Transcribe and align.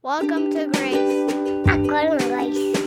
Welcome 0.00 0.52
to 0.52 0.68
Grace. 0.68 1.32
Welcome 1.66 2.18
to 2.18 2.28
Grace. 2.28 2.78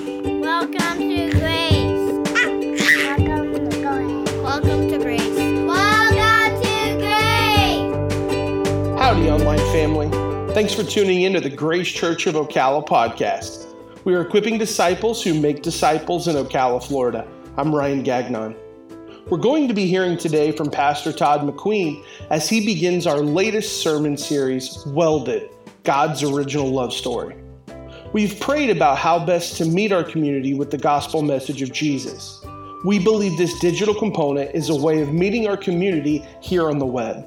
Welcome 0.42 0.98
to 0.98 1.30
Grace. 1.32 1.84
Welcome 2.32 3.54
to 3.54 3.82
Grace. 3.82 4.32
Welcome 4.42 4.88
to 4.88 4.98
Grace. 4.98 5.38
Welcome 5.68 6.62
to 6.62 6.96
Grace. 7.02 8.98
Howdy, 8.98 9.30
online 9.30 9.58
family. 9.74 10.10
Thanks 10.54 10.74
for 10.74 10.84
tuning 10.84 11.24
in 11.24 11.34
to 11.34 11.42
the 11.42 11.50
Grace 11.50 11.90
Church 11.90 12.28
of 12.28 12.36
Ocala 12.36 12.88
podcast. 12.88 13.76
We 14.06 14.16
are 14.16 14.22
equipping 14.22 14.58
disciples 14.58 15.22
who 15.22 15.34
make 15.34 15.64
disciples 15.64 16.30
in 16.30 16.38
Ocala, 16.38 16.82
Florida. 16.82 17.28
I'm 17.58 17.76
Ryan 17.76 18.04
Gagnon. 18.04 18.56
We're 19.30 19.38
going 19.38 19.68
to 19.68 19.74
be 19.74 19.86
hearing 19.86 20.18
today 20.18 20.54
from 20.54 20.72
Pastor 20.72 21.12
Todd 21.12 21.42
McQueen 21.42 22.06
as 22.30 22.48
he 22.48 22.66
begins 22.66 23.06
our 23.06 23.20
latest 23.20 23.82
sermon 23.82 24.16
series, 24.16 24.82
Welded 24.86 25.50
God's 25.84 26.22
Original 26.22 26.70
Love 26.70 26.94
Story. 26.94 27.36
We've 28.14 28.40
prayed 28.40 28.70
about 28.70 29.00
how 29.00 29.26
best 29.26 29.58
to 29.58 29.66
meet 29.66 29.92
our 29.92 30.04
community 30.04 30.54
with 30.54 30.70
the 30.70 30.78
gospel 30.78 31.24
message 31.24 31.64
of 31.64 31.72
Jesus. 31.72 32.40
We 32.86 33.00
believe 33.00 33.38
this 33.38 33.58
digital 33.60 33.96
component 33.96 34.54
is 34.54 34.70
a 34.70 34.76
way 34.76 35.02
of 35.02 35.12
meeting 35.12 35.48
our 35.48 35.58
community 35.58 36.24
here 36.40 36.70
on 36.70 36.78
the 36.78 36.86
web. 36.86 37.26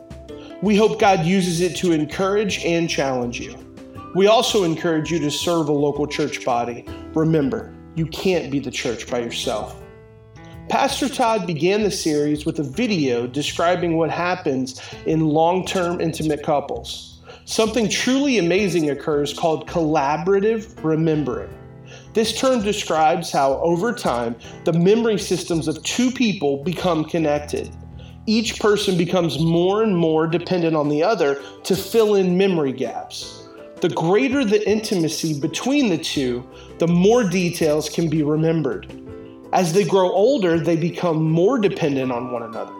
We 0.63 0.77
hope 0.77 1.01
God 1.01 1.25
uses 1.25 1.61
it 1.61 1.77
to 1.79 1.91
encourage 1.91 2.65
and 2.65 2.89
challenge 2.89 3.41
you. 3.41 3.57
We 4.15 4.29
also 4.29 4.63
encourage 4.63 5.11
you 5.11 5.19
to 5.19 5.31
serve 5.31 5.69
a 5.69 5.73
local 5.73 6.07
church 6.07 6.45
body. 6.45 6.85
Remember, 7.15 7.75
you 7.97 8.07
can't 8.07 8.53
be 8.53 8.61
the 8.61 8.71
church 8.71 9.11
by 9.11 9.19
yourself. 9.19 9.81
Pastor 10.69 11.09
Todd 11.09 11.47
began 11.47 11.83
the 11.83 11.91
series 11.91 12.47
with 12.47 12.61
a 12.61 12.63
video 12.63 13.27
describing 13.27 13.97
what 13.97 14.11
happens 14.11 14.81
in 15.07 15.27
long 15.27 15.67
term 15.67 16.01
intimate 16.01 16.43
couples. 16.43 17.14
Something 17.47 17.91
truly 17.91 18.39
amazing 18.39 18.89
occurs 18.89 19.35
called 19.35 19.69
collaborative 19.69 20.83
remembering. 20.83 21.53
This 22.15 22.39
term 22.39 22.63
describes 22.63 23.31
how, 23.31 23.55
over 23.59 23.93
time, 23.93 24.35
the 24.65 24.73
memory 24.73 25.19
systems 25.19 25.69
of 25.69 25.83
two 25.83 26.11
people 26.11 26.65
become 26.65 27.05
connected. 27.05 27.71
Each 28.27 28.59
person 28.59 28.97
becomes 28.97 29.39
more 29.39 29.83
and 29.83 29.95
more 29.95 30.27
dependent 30.27 30.75
on 30.75 30.89
the 30.89 31.03
other 31.03 31.43
to 31.65 31.77
fill 31.77 32.15
in 32.15 32.39
memory 32.39 32.73
gaps. 32.73 33.47
The 33.83 33.91
greater 33.91 34.47
the 34.47 34.67
intimacy 34.67 35.39
between 35.39 35.91
the 35.91 35.99
two, 35.99 36.49
the 36.79 36.89
more 36.89 37.25
details 37.25 37.91
can 37.91 38.09
be 38.09 38.23
remembered. 38.23 38.91
As 39.53 39.75
they 39.75 39.85
grow 39.85 40.11
older, 40.11 40.59
they 40.59 40.77
become 40.77 41.31
more 41.31 41.59
dependent 41.59 42.11
on 42.11 42.33
one 42.33 42.45
another. 42.45 42.73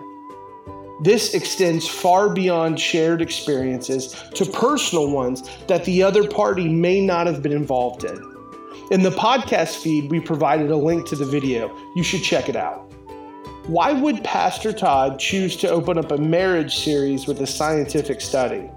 This 1.01 1.35
extends 1.35 1.89
far 1.89 2.29
beyond 2.29 2.79
shared 2.79 3.21
experiences 3.21 4.15
to 4.35 4.45
personal 4.47 5.11
ones 5.11 5.43
that 5.67 5.85
the 5.85 6.03
other 6.03 6.29
party 6.29 6.69
may 6.69 7.01
not 7.01 7.27
have 7.27 7.43
been 7.43 7.53
involved 7.53 8.05
in. 8.05 8.35
In 8.91 9.03
the 9.03 9.11
podcast 9.11 9.83
feed, 9.83 10.11
we 10.11 10.21
provided 10.21 10.71
a 10.71 10.77
link 10.77 11.07
to 11.09 11.17
the 11.17 11.25
video. 11.25 11.75
You 11.97 12.05
should 12.05 12.23
check 12.23 12.49
it 12.49 12.55
out. 12.55 12.93
Why 13.67 13.93
would 13.93 14.23
Pastor 14.23 14.73
Todd 14.73 15.19
choose 15.19 15.57
to 15.57 15.71
open 15.71 15.99
up 15.99 16.13
a 16.13 16.19
marriage 16.19 16.77
series 16.77 17.27
with 17.27 17.41
a 17.41 17.47
scientific 17.47 18.21
study? 18.21 18.71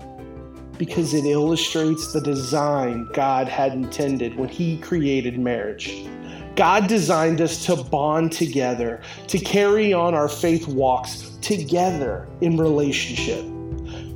Because 0.77 1.13
it 1.13 1.25
illustrates 1.25 2.13
the 2.13 2.21
design 2.21 3.09
God 3.13 3.47
had 3.47 3.73
intended 3.73 4.37
when 4.37 4.47
He 4.47 4.79
created 4.79 5.37
marriage. 5.37 6.07
God 6.57 6.87
designed 6.87 7.39
us 7.39 7.63
to 7.67 7.75
bond 7.75 8.31
together, 8.31 9.01
to 9.27 9.37
carry 9.37 9.93
on 9.93 10.15
our 10.15 10.27
faith 10.27 10.67
walks 10.67 11.37
together 11.39 12.27
in 12.41 12.57
relationship. 12.57 13.45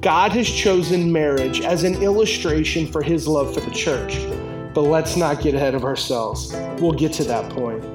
God 0.02 0.32
has 0.32 0.50
chosen 0.50 1.12
marriage 1.12 1.62
as 1.62 1.84
an 1.84 2.02
illustration 2.02 2.92
for 2.92 3.04
his 3.04 3.28
love 3.28 3.54
for 3.54 3.60
the 3.60 3.70
church. 3.70 4.18
But 4.74 4.82
let's 4.82 5.16
not 5.16 5.42
get 5.42 5.54
ahead 5.54 5.76
of 5.76 5.86
ourselves. 5.86 6.52
We'll 6.80 6.94
get 6.94 7.14
to 7.14 7.24
that 7.26 7.52
point. 7.52 7.86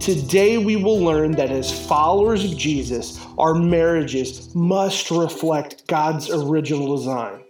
Today, 0.00 0.56
we 0.56 0.76
will 0.76 0.98
learn 0.98 1.32
that 1.32 1.50
as 1.50 1.86
followers 1.86 2.50
of 2.50 2.56
Jesus, 2.56 3.20
our 3.36 3.54
marriages 3.54 4.54
must 4.54 5.10
reflect 5.10 5.86
God's 5.86 6.30
original 6.30 6.96
design. 6.96 7.44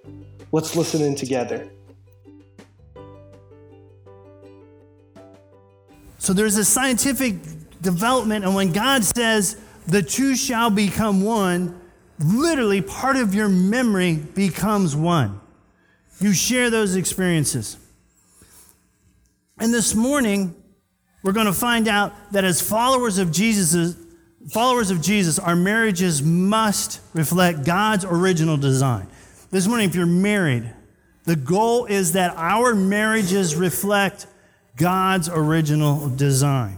Let's 0.50 0.74
listen 0.74 1.02
in 1.02 1.14
together. 1.14 1.70
So 6.22 6.32
there's 6.32 6.56
a 6.56 6.64
scientific 6.64 7.34
development, 7.80 8.44
and 8.44 8.54
when 8.54 8.72
God 8.72 9.02
says 9.02 9.60
the 9.88 10.04
two 10.04 10.36
shall 10.36 10.70
become 10.70 11.24
one, 11.24 11.80
literally 12.20 12.80
part 12.80 13.16
of 13.16 13.34
your 13.34 13.48
memory 13.48 14.14
becomes 14.14 14.94
one. 14.94 15.40
You 16.20 16.32
share 16.32 16.70
those 16.70 16.94
experiences. 16.94 17.76
And 19.58 19.74
this 19.74 19.96
morning, 19.96 20.54
we're 21.24 21.32
going 21.32 21.46
to 21.46 21.52
find 21.52 21.88
out 21.88 22.12
that 22.30 22.44
as 22.44 22.62
followers 22.62 23.18
of 23.18 23.32
Jesus, 23.32 23.96
followers 24.52 24.92
of 24.92 25.02
Jesus, 25.02 25.40
our 25.40 25.56
marriages 25.56 26.22
must 26.22 27.00
reflect 27.14 27.64
God's 27.64 28.04
original 28.04 28.56
design. 28.56 29.08
This 29.50 29.66
morning, 29.66 29.88
if 29.88 29.96
you're 29.96 30.06
married, 30.06 30.72
the 31.24 31.34
goal 31.34 31.86
is 31.86 32.12
that 32.12 32.32
our 32.36 32.76
marriages 32.76 33.56
reflect 33.56 34.28
God's 34.82 35.28
original 35.28 36.08
design. 36.08 36.76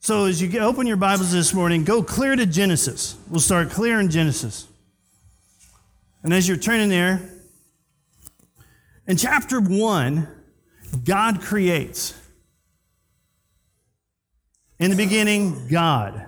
So 0.00 0.26
as 0.26 0.42
you 0.42 0.60
open 0.60 0.86
your 0.86 0.98
Bibles 0.98 1.32
this 1.32 1.54
morning, 1.54 1.82
go 1.82 2.02
clear 2.02 2.36
to 2.36 2.44
Genesis. 2.44 3.16
We'll 3.30 3.40
start 3.40 3.70
clear 3.70 3.98
in 4.00 4.10
Genesis. 4.10 4.68
And 6.22 6.34
as 6.34 6.46
you're 6.46 6.58
turning 6.58 6.90
there, 6.90 7.22
in 9.06 9.16
chapter 9.16 9.62
1, 9.62 10.28
God 11.02 11.40
creates. 11.40 12.12
In 14.78 14.90
the 14.90 14.96
beginning, 14.98 15.68
God. 15.68 16.22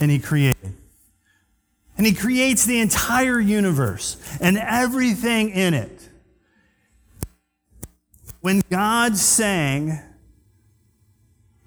And 0.00 0.08
He 0.08 0.20
created. 0.20 0.76
And 1.96 2.06
He 2.06 2.14
creates 2.14 2.64
the 2.64 2.78
entire 2.78 3.40
universe 3.40 4.16
and 4.40 4.56
everything 4.56 5.50
in 5.50 5.74
it. 5.74 5.99
When 8.40 8.62
God 8.70 9.16
sang 9.16 10.00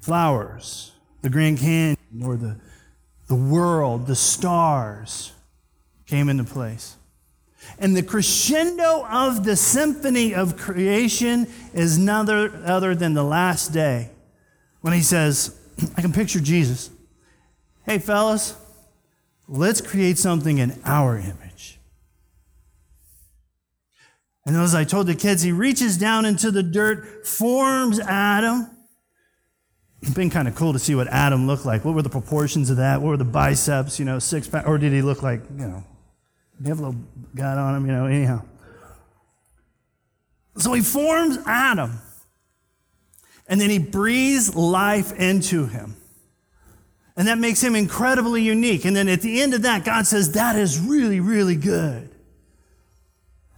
flowers, 0.01 0.91
the 1.21 1.29
Grand 1.29 1.59
Canyon, 1.59 1.97
or 2.23 2.35
the, 2.35 2.59
the 3.27 3.35
world, 3.35 4.07
the 4.07 4.15
stars 4.15 5.33
came 6.05 6.29
into 6.29 6.43
place. 6.43 6.95
And 7.79 7.95
the 7.95 8.03
crescendo 8.03 9.05
of 9.05 9.45
the 9.45 9.55
symphony 9.55 10.33
of 10.35 10.57
creation 10.57 11.47
is 11.73 11.97
none 11.97 12.29
other 12.29 12.95
than 12.95 13.13
the 13.13 13.23
last 13.23 13.71
day 13.71 14.09
when 14.81 14.93
he 14.93 15.01
says, 15.01 15.57
I 15.97 16.01
can 16.01 16.11
picture 16.11 16.39
Jesus. 16.39 16.89
Hey, 17.85 17.99
fellas, 17.99 18.55
let's 19.47 19.81
create 19.81 20.17
something 20.17 20.57
in 20.57 20.79
our 20.85 21.17
image. 21.17 21.42
And 24.45 24.57
as 24.57 24.75
I 24.75 24.83
told 24.83 25.07
the 25.07 25.15
kids, 25.15 25.41
he 25.41 25.51
reaches 25.51 25.97
down 25.97 26.25
into 26.25 26.51
the 26.51 26.63
dirt, 26.63 27.25
forms 27.25 27.99
Adam. 27.99 28.69
It's 30.01 30.13
been 30.13 30.29
kind 30.29 30.49
of 30.49 30.55
cool 30.55 30.73
to 30.73 30.79
see 30.79 30.95
what 30.95 31.07
Adam 31.07 31.47
looked 31.47 31.65
like. 31.65 31.85
What 31.85 31.95
were 31.95 32.01
the 32.01 32.09
proportions 32.09 32.69
of 32.69 32.77
that? 32.77 33.01
What 33.01 33.09
were 33.09 33.17
the 33.17 33.23
biceps, 33.23 33.99
you 33.99 34.05
know, 34.05 34.19
six 34.19 34.47
pack? 34.47 34.67
Or 34.67 34.77
did 34.77 34.91
he 34.91 35.01
look 35.01 35.23
like, 35.23 35.41
you 35.57 35.67
know, 35.67 35.83
did 36.57 36.63
he 36.63 36.69
have 36.69 36.79
a 36.79 36.87
little 36.87 37.01
gut 37.33 37.57
on 37.57 37.75
him, 37.75 37.85
you 37.85 37.93
know, 37.93 38.05
anyhow? 38.05 38.41
So 40.57 40.73
he 40.73 40.81
forms 40.81 41.37
Adam. 41.45 41.99
And 43.47 43.61
then 43.61 43.69
he 43.69 43.79
breathes 43.79 44.55
life 44.55 45.13
into 45.13 45.67
him. 45.67 45.95
And 47.15 47.27
that 47.27 47.37
makes 47.37 47.61
him 47.61 47.75
incredibly 47.75 48.41
unique. 48.41 48.85
And 48.85 48.95
then 48.95 49.07
at 49.07 49.21
the 49.21 49.41
end 49.41 49.53
of 49.53 49.61
that, 49.61 49.85
God 49.85 50.07
says, 50.07 50.31
That 50.33 50.57
is 50.57 50.79
really, 50.79 51.19
really 51.19 51.55
good. 51.55 52.12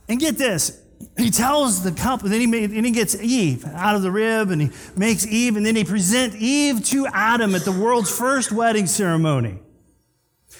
And 0.08 0.20
get 0.20 0.38
this, 0.38 0.82
he 1.18 1.30
tells 1.30 1.84
the 1.84 1.92
couple, 1.92 2.30
then 2.30 2.40
he, 2.40 2.48
made, 2.48 2.72
and 2.72 2.86
he 2.86 2.92
gets 2.92 3.16
Eve 3.20 3.66
out 3.66 3.96
of 3.96 4.02
the 4.02 4.12
rib 4.12 4.52
and 4.52 4.62
he 4.62 4.70
makes 4.96 5.26
Eve, 5.26 5.56
and 5.56 5.66
then 5.66 5.76
he 5.76 5.84
presents 5.84 6.36
Eve 6.38 6.84
to 6.86 7.08
Adam 7.08 7.56
at 7.56 7.62
the 7.62 7.72
world's 7.72 8.16
first 8.16 8.52
wedding 8.52 8.88
ceremony. 8.88 9.60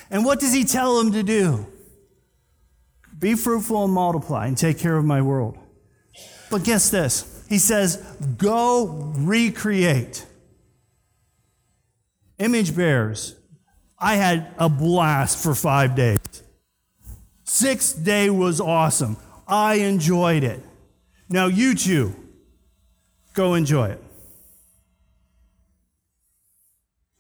And 0.10 0.26
what 0.26 0.40
does 0.40 0.54
he 0.54 0.64
tell 0.64 1.00
him 1.00 1.12
to 1.14 1.24
do? 1.24 1.66
Be 3.18 3.36
fruitful 3.36 3.86
and 3.86 3.94
multiply 3.94 4.48
and 4.48 4.58
take 4.58 4.78
care 4.78 4.98
of 4.98 5.06
my 5.06 5.22
world. 5.22 5.58
But 6.50 6.64
guess 6.64 6.90
this? 6.90 7.46
He 7.48 7.60
says, 7.60 7.98
go 8.38 9.14
recreate. 9.16 10.26
Image 12.40 12.76
bearers. 12.76 13.36
I 13.98 14.16
had 14.16 14.54
a 14.58 14.68
blast 14.68 15.42
for 15.42 15.56
five 15.56 15.96
days. 15.96 16.20
Sixth 17.44 18.04
day 18.04 18.30
was 18.30 18.60
awesome. 18.60 19.18
I 19.48 19.76
enjoyed 19.76 20.44
it. 20.44 20.62
Now, 21.30 21.48
you 21.48 21.76
two, 21.76 22.16
go 23.34 23.54
enjoy 23.54 23.90
it. 23.90 24.04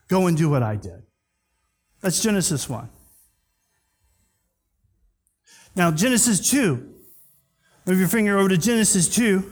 Go 0.07 0.27
and 0.27 0.37
do 0.37 0.49
what 0.49 0.63
I 0.63 0.75
did. 0.75 1.03
That's 2.01 2.21
Genesis 2.21 2.69
1. 2.69 2.89
Now, 5.75 5.91
Genesis 5.91 6.49
2, 6.51 6.95
Move 7.85 7.99
your 7.99 8.07
finger 8.07 8.37
over 8.37 8.49
to 8.49 8.57
Genesis 8.57 9.07
2. 9.09 9.51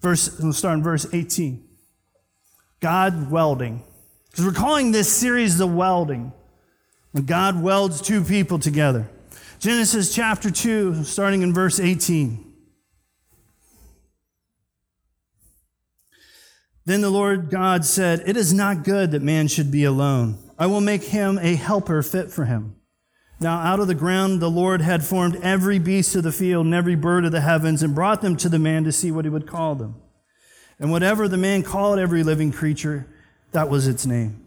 Verse, 0.00 0.38
we'll 0.38 0.52
start 0.52 0.76
in 0.76 0.82
verse 0.82 1.06
18. 1.12 1.66
God 2.80 3.30
welding. 3.30 3.82
Because 4.30 4.44
we're 4.44 4.52
calling 4.52 4.92
this 4.92 5.10
series 5.10 5.56
the 5.56 5.66
welding. 5.66 6.32
When 7.12 7.24
God 7.24 7.62
welds 7.62 8.02
two 8.02 8.22
people 8.22 8.58
together. 8.58 9.08
Genesis 9.64 10.14
chapter 10.14 10.50
2, 10.50 11.04
starting 11.04 11.40
in 11.40 11.54
verse 11.54 11.80
18. 11.80 12.52
Then 16.84 17.00
the 17.00 17.08
Lord 17.08 17.48
God 17.48 17.86
said, 17.86 18.22
It 18.26 18.36
is 18.36 18.52
not 18.52 18.84
good 18.84 19.12
that 19.12 19.22
man 19.22 19.48
should 19.48 19.70
be 19.70 19.84
alone. 19.84 20.36
I 20.58 20.66
will 20.66 20.82
make 20.82 21.04
him 21.04 21.38
a 21.38 21.54
helper 21.54 22.02
fit 22.02 22.30
for 22.30 22.44
him. 22.44 22.76
Now 23.40 23.56
out 23.56 23.80
of 23.80 23.86
the 23.86 23.94
ground 23.94 24.40
the 24.40 24.50
Lord 24.50 24.82
had 24.82 25.02
formed 25.02 25.36
every 25.36 25.78
beast 25.78 26.14
of 26.14 26.24
the 26.24 26.30
field 26.30 26.66
and 26.66 26.74
every 26.74 26.94
bird 26.94 27.24
of 27.24 27.32
the 27.32 27.40
heavens 27.40 27.82
and 27.82 27.94
brought 27.94 28.20
them 28.20 28.36
to 28.36 28.50
the 28.50 28.58
man 28.58 28.84
to 28.84 28.92
see 28.92 29.10
what 29.10 29.24
he 29.24 29.30
would 29.30 29.46
call 29.46 29.76
them. 29.76 29.94
And 30.78 30.90
whatever 30.90 31.26
the 31.26 31.38
man 31.38 31.62
called 31.62 31.98
every 31.98 32.22
living 32.22 32.52
creature, 32.52 33.06
that 33.52 33.70
was 33.70 33.88
its 33.88 34.04
name. 34.04 34.43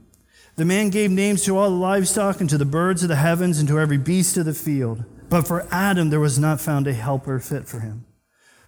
The 0.58 0.66
man 0.66 0.90
gave 0.90 1.12
names 1.12 1.44
to 1.46 1.56
all 1.56 1.70
the 1.70 1.76
livestock 1.76 2.42
and 2.42 2.50
to 2.50 2.58
the 2.58 2.66
birds 2.66 3.04
of 3.04 3.10
the 3.10 3.16
heavens 3.16 3.60
and 3.60 3.68
to 3.70 3.80
every 3.80 4.00
beast 4.00 4.38
of 4.38 4.46
the 4.46 4.56
field. 4.56 5.04
But 5.30 5.48
for 5.48 5.68
Adam 5.70 6.10
there 6.10 6.20
was 6.20 6.40
not 6.40 6.60
found 6.60 6.88
a 6.88 6.94
helper 6.94 7.40
fit 7.40 7.68
for 7.68 7.80
him. 7.80 8.06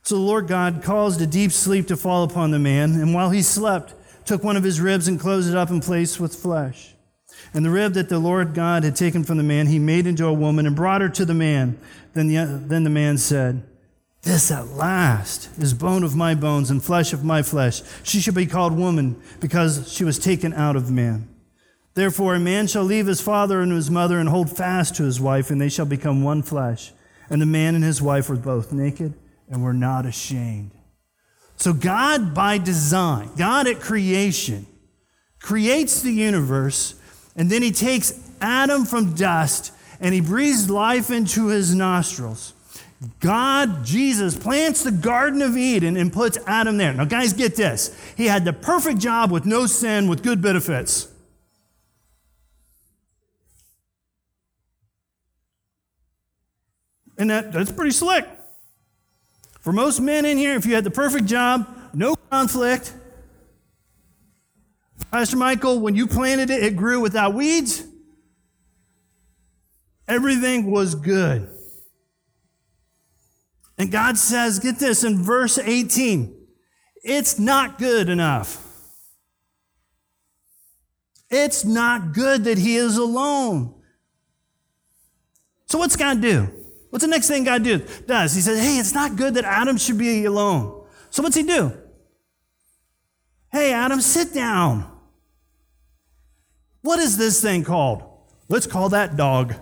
So 0.04 0.14
the 0.14 0.22
Lord 0.22 0.48
God 0.48 0.84
caused 0.84 1.20
a 1.20 1.26
deep 1.26 1.52
sleep 1.52 1.88
to 1.88 1.98
fall 1.98 2.24
upon 2.24 2.52
the 2.52 2.60
man, 2.60 2.92
and 2.92 3.12
while 3.14 3.32
he 3.32 3.42
slept, 3.42 3.96
took 4.24 4.44
one 4.44 4.56
of 4.56 4.64
his 4.64 4.80
ribs 4.80 5.08
and 5.08 5.20
closed 5.20 5.50
it 5.50 5.58
up 5.58 5.72
in 5.72 5.80
place 5.80 6.20
with 6.20 6.36
flesh. 6.36 6.94
And 7.56 7.66
the 7.66 7.72
rib 7.72 7.94
that 7.94 8.08
the 8.08 8.20
Lord 8.20 8.54
God 8.54 8.84
had 8.84 8.96
taken 8.96 9.24
from 9.24 9.38
the 9.38 9.44
man, 9.44 9.66
he 9.66 9.80
made 9.80 10.06
into 10.06 10.28
a 10.28 10.34
woman 10.34 10.68
and 10.68 10.76
brought 10.76 11.02
her 11.02 11.10
to 11.10 11.26
the 11.26 11.34
man. 11.34 11.80
Then 12.14 12.28
the, 12.28 12.46
then 12.68 12.84
the 12.84 12.92
man 12.92 13.18
said, 13.18 13.64
This 14.22 14.52
at 14.52 14.68
last 14.68 15.50
is 15.58 15.74
bone 15.74 16.04
of 16.04 16.16
my 16.16 16.36
bones 16.36 16.70
and 16.70 16.84
flesh 16.84 17.14
of 17.14 17.24
my 17.24 17.42
flesh. 17.42 17.82
She 18.04 18.20
shall 18.20 18.36
be 18.36 18.46
called 18.46 18.78
woman 18.78 19.20
because 19.40 19.92
she 19.92 20.04
was 20.04 20.20
taken 20.20 20.54
out 20.54 20.76
of 20.76 20.92
man. 20.92 21.28
Therefore, 21.96 22.36
a 22.36 22.40
man 22.40 22.68
shall 22.68 22.84
leave 22.84 23.08
his 23.08 23.22
father 23.22 23.62
and 23.62 23.72
his 23.72 23.92
mother 23.92 24.20
and 24.20 24.30
hold 24.30 24.56
fast 24.56 24.96
to 24.96 25.04
his 25.04 25.20
wife, 25.20 25.50
and 25.50 25.60
they 25.60 25.70
shall 25.70 25.86
become 25.86 26.24
one 26.24 26.42
flesh. 26.42 26.94
And 27.30 27.42
the 27.42 27.46
man 27.46 27.76
and 27.76 27.84
his 27.84 28.02
wife 28.02 28.30
were 28.30 28.36
both 28.36 28.72
naked 28.72 29.14
and 29.50 29.64
were 29.64 29.74
not 29.74 30.06
ashamed. 30.06 30.72
So, 31.56 31.74
God 31.74 32.34
by 32.34 32.58
design, 32.58 33.32
God 33.36 33.68
at 33.68 33.80
creation, 33.80 34.66
creates 35.40 36.02
the 36.02 36.12
universe, 36.12 36.96
and 37.36 37.50
then 37.50 37.62
he 37.62 37.72
takes 37.72 38.14
Adam 38.42 38.86
from 38.86 39.14
dust 39.14 39.74
and 40.00 40.14
he 40.14 40.22
breathes 40.22 40.70
life 40.70 41.12
into 41.12 41.48
his 41.48 41.76
nostrils. 41.76 42.54
God, 43.20 43.86
Jesus, 43.86 44.36
plants 44.38 44.84
the 44.84 44.92
Garden 44.92 45.42
of 45.42 45.56
Eden 45.56 45.96
and 45.96 46.12
puts 46.12 46.38
Adam 46.48 46.78
there. 46.78 46.94
Now, 46.94 47.06
guys, 47.06 47.32
get 47.34 47.56
this. 47.56 47.98
He 48.18 48.26
had 48.26 48.44
the 48.44 48.54
perfect 48.54 49.00
job 49.00 49.32
with 49.32 49.46
no 49.46 49.66
sin, 49.66 50.10
with 50.10 50.22
good 50.22 50.42
benefits. 50.42 51.08
And 57.20 57.30
that, 57.30 57.52
that's 57.52 57.72
pretty 57.72 57.92
slick. 57.92 58.26
For 59.60 59.74
most 59.74 60.00
men 60.00 60.26
in 60.26 60.38
here, 60.38 60.56
if 60.56 60.66
you 60.66 60.74
had 60.74 60.86
the 60.86 60.92
perfect 60.92 61.26
job, 61.26 61.68
no 61.94 62.16
conflict, 62.32 62.94
Pastor 65.12 65.38
Michael, 65.38 65.80
when 65.80 65.96
you 65.96 66.08
planted 66.08 66.50
it, 66.50 66.64
it 66.64 66.78
grew 66.78 67.02
without 67.02 67.34
weeds. 67.34 67.84
Everything 70.08 70.72
was 70.72 70.96
good. 70.96 71.50
And 73.78 73.92
God 73.92 74.18
says, 74.18 74.60
get 74.60 74.80
this 74.80 75.04
in 75.04 75.22
verse 75.22 75.58
18, 75.58 76.36
it's 77.04 77.38
not 77.38 77.78
good 77.78 78.08
enough. 78.08 78.66
It's 81.30 81.66
not 81.66 82.14
good 82.14 82.46
that 82.46 82.58
he 82.58 82.76
is 82.76 82.98
alone. 82.98 83.74
So, 85.68 85.78
what's 85.78 85.96
God 85.96 86.22
do? 86.22 86.59
What's 86.90 87.04
the 87.04 87.10
next 87.10 87.28
thing 87.28 87.44
God 87.44 87.64
do, 87.64 87.86
does? 88.08 88.34
He 88.34 88.42
says, 88.42 88.60
Hey, 88.60 88.78
it's 88.78 88.94
not 88.94 89.16
good 89.16 89.36
that 89.36 89.46
Adam 89.46 89.78
should 89.78 89.98
be 89.98 90.26
alone. 90.26 90.86
So, 91.10 91.24
what's 91.24 91.36
he 91.36 91.44
do? 91.44 91.74
Hey, 93.52 93.74
Adam, 93.74 94.02
sit 94.02 94.34
down. 94.34 94.90
What 96.82 97.00
is 97.00 97.18
this 97.18 97.42
thing 97.42 97.64
called? 97.64 98.04
Let's 98.48 98.68
call 98.68 98.90
that 98.90 99.18
dog. 99.18 99.56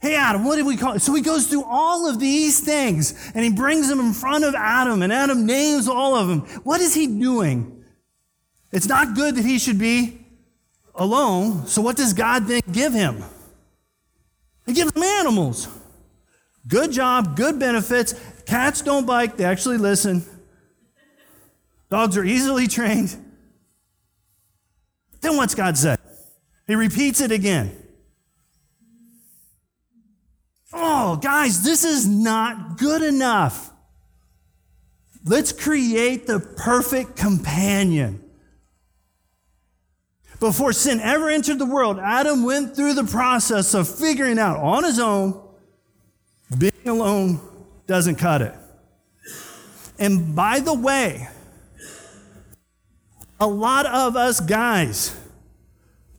Hey, 0.00 0.14
Adam, 0.14 0.44
what 0.44 0.56
did 0.56 0.66
we 0.66 0.76
call 0.76 0.94
it? 0.94 1.00
So 1.00 1.12
he 1.14 1.22
goes 1.22 1.48
through 1.48 1.64
all 1.64 2.08
of 2.08 2.20
these 2.20 2.60
things 2.60 3.32
and 3.34 3.44
he 3.44 3.50
brings 3.50 3.88
them 3.88 3.98
in 3.98 4.12
front 4.12 4.44
of 4.44 4.54
Adam, 4.54 5.02
and 5.02 5.12
Adam 5.12 5.44
names 5.44 5.88
all 5.88 6.14
of 6.14 6.28
them. 6.28 6.40
What 6.62 6.80
is 6.80 6.94
he 6.94 7.06
doing? 7.06 7.84
It's 8.70 8.86
not 8.86 9.16
good 9.16 9.34
that 9.36 9.44
he 9.44 9.58
should 9.58 9.78
be 9.78 10.24
alone. 10.94 11.66
So, 11.66 11.82
what 11.82 11.96
does 11.96 12.12
God 12.12 12.46
then 12.46 12.60
give 12.70 12.92
him? 12.92 13.24
He 14.68 14.74
gives 14.74 14.92
him 14.94 15.02
animals. 15.02 15.66
Good 16.68 16.92
job, 16.92 17.36
good 17.36 17.58
benefits. 17.58 18.14
Cats 18.44 18.82
don't 18.82 19.06
bite, 19.06 19.38
they 19.38 19.44
actually 19.44 19.78
listen. 19.78 20.22
Dogs 21.90 22.18
are 22.18 22.24
easily 22.24 22.66
trained. 22.66 23.16
Then 25.22 25.38
what's 25.38 25.54
God 25.54 25.78
say? 25.78 25.96
He 26.66 26.74
repeats 26.74 27.22
it 27.22 27.32
again. 27.32 27.74
Oh, 30.74 31.16
guys, 31.16 31.62
this 31.62 31.82
is 31.82 32.06
not 32.06 32.76
good 32.76 33.00
enough. 33.00 33.72
Let's 35.24 35.50
create 35.50 36.26
the 36.26 36.40
perfect 36.40 37.16
companion. 37.16 38.22
Before 40.40 40.72
sin 40.72 41.00
ever 41.00 41.28
entered 41.28 41.58
the 41.58 41.66
world, 41.66 41.98
Adam 41.98 42.44
went 42.44 42.76
through 42.76 42.94
the 42.94 43.04
process 43.04 43.74
of 43.74 43.88
figuring 43.88 44.38
out 44.38 44.58
on 44.58 44.84
his 44.84 45.00
own, 45.00 45.40
being 46.56 46.72
alone 46.86 47.40
doesn't 47.86 48.16
cut 48.16 48.42
it. 48.42 48.54
And 49.98 50.36
by 50.36 50.60
the 50.60 50.74
way, 50.74 51.28
a 53.40 53.46
lot 53.46 53.86
of 53.86 54.16
us 54.16 54.38
guys, 54.38 55.16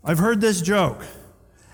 I've 0.03 0.19
heard 0.19 0.41
this 0.41 0.61
joke. 0.61 1.05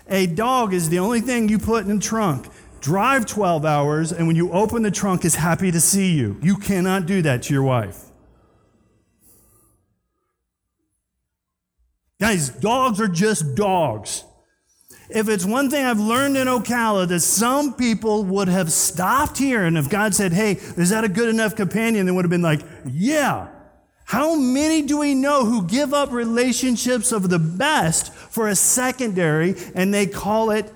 A 0.08 0.26
dog 0.26 0.72
is 0.72 0.88
the 0.88 1.00
only 1.00 1.20
thing 1.20 1.48
you 1.48 1.58
put 1.58 1.84
in 1.84 1.96
the 1.96 2.02
trunk. 2.02 2.46
Drive 2.80 3.26
12 3.26 3.64
hours, 3.64 4.12
and 4.12 4.28
when 4.28 4.36
you 4.36 4.52
open 4.52 4.82
the 4.82 4.90
trunk, 4.92 5.24
is 5.24 5.34
happy 5.34 5.72
to 5.72 5.80
see 5.80 6.12
you. 6.12 6.38
You 6.40 6.56
cannot 6.56 7.06
do 7.06 7.22
that 7.22 7.42
to 7.44 7.54
your 7.54 7.64
wife. 7.64 8.05
Guys, 12.18 12.48
dogs 12.48 13.00
are 13.00 13.08
just 13.08 13.54
dogs. 13.54 14.24
If 15.08 15.28
it's 15.28 15.44
one 15.44 15.70
thing 15.70 15.84
I've 15.84 16.00
learned 16.00 16.36
in 16.36 16.48
Ocala, 16.48 17.06
that 17.08 17.20
some 17.20 17.74
people 17.74 18.24
would 18.24 18.48
have 18.48 18.72
stopped 18.72 19.38
here, 19.38 19.64
and 19.64 19.78
if 19.78 19.88
God 19.88 20.14
said, 20.14 20.32
Hey, 20.32 20.52
is 20.76 20.90
that 20.90 21.04
a 21.04 21.08
good 21.08 21.28
enough 21.28 21.54
companion? 21.54 22.06
They 22.06 22.12
would 22.12 22.24
have 22.24 22.30
been 22.30 22.42
like, 22.42 22.62
Yeah. 22.90 23.48
How 24.06 24.36
many 24.36 24.82
do 24.82 24.98
we 24.98 25.14
know 25.14 25.44
who 25.44 25.66
give 25.66 25.92
up 25.92 26.12
relationships 26.12 27.10
of 27.10 27.28
the 27.28 27.40
best 27.40 28.12
for 28.12 28.46
a 28.46 28.54
secondary 28.54 29.56
and 29.74 29.92
they 29.92 30.06
call 30.06 30.50
it, 30.50 30.72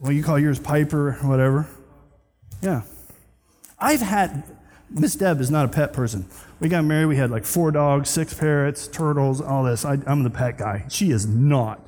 well, 0.00 0.10
you 0.10 0.24
call 0.24 0.36
yours 0.36 0.58
Piper 0.58 1.12
whatever? 1.22 1.68
Yeah. 2.60 2.82
I've 3.78 4.00
had, 4.00 4.42
Miss 4.90 5.14
Deb 5.14 5.40
is 5.40 5.52
not 5.52 5.66
a 5.66 5.68
pet 5.68 5.92
person. 5.92 6.28
We 6.58 6.68
got 6.68 6.84
married, 6.84 7.06
we 7.06 7.16
had 7.16 7.30
like 7.30 7.44
four 7.44 7.70
dogs, 7.70 8.08
six 8.08 8.32
parrots, 8.32 8.88
turtles, 8.88 9.40
all 9.40 9.64
this. 9.64 9.84
I, 9.84 9.98
I'm 10.06 10.22
the 10.22 10.30
pet 10.30 10.56
guy. 10.56 10.86
She 10.88 11.10
is 11.10 11.26
not. 11.26 11.80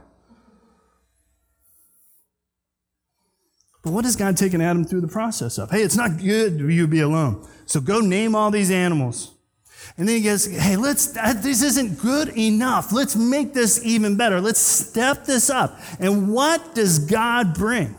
But 3.83 3.93
what 3.93 4.05
has 4.05 4.17
God 4.17 4.37
taken 4.37 4.61
Adam 4.61 4.85
through 4.85 5.01
the 5.01 5.09
process 5.09 5.57
of? 5.57 5.71
Hey, 5.71 5.83
it's 5.83 5.97
not 5.97 6.19
good 6.19 6.61
you 6.61 6.87
be 6.87 7.01
alone. 7.01 7.49
So 7.65 7.81
go 7.81 8.01
name 8.01 8.35
all 8.35 8.51
these 8.51 8.71
animals. 8.71 9.35
And 9.97 10.07
then 10.07 10.17
he 10.17 10.23
goes, 10.23 10.45
hey, 10.45 10.77
let's, 10.77 11.07
this 11.07 11.63
isn't 11.63 11.99
good 11.99 12.29
enough. 12.37 12.93
Let's 12.93 13.17
make 13.17 13.55
this 13.55 13.83
even 13.85 14.17
better. 14.17 14.41
Let's 14.41 14.59
step 14.59 15.25
this 15.25 15.49
up. 15.49 15.81
And 15.99 16.33
what 16.33 16.75
does 16.75 16.99
God 16.99 17.55
bring? 17.55 17.97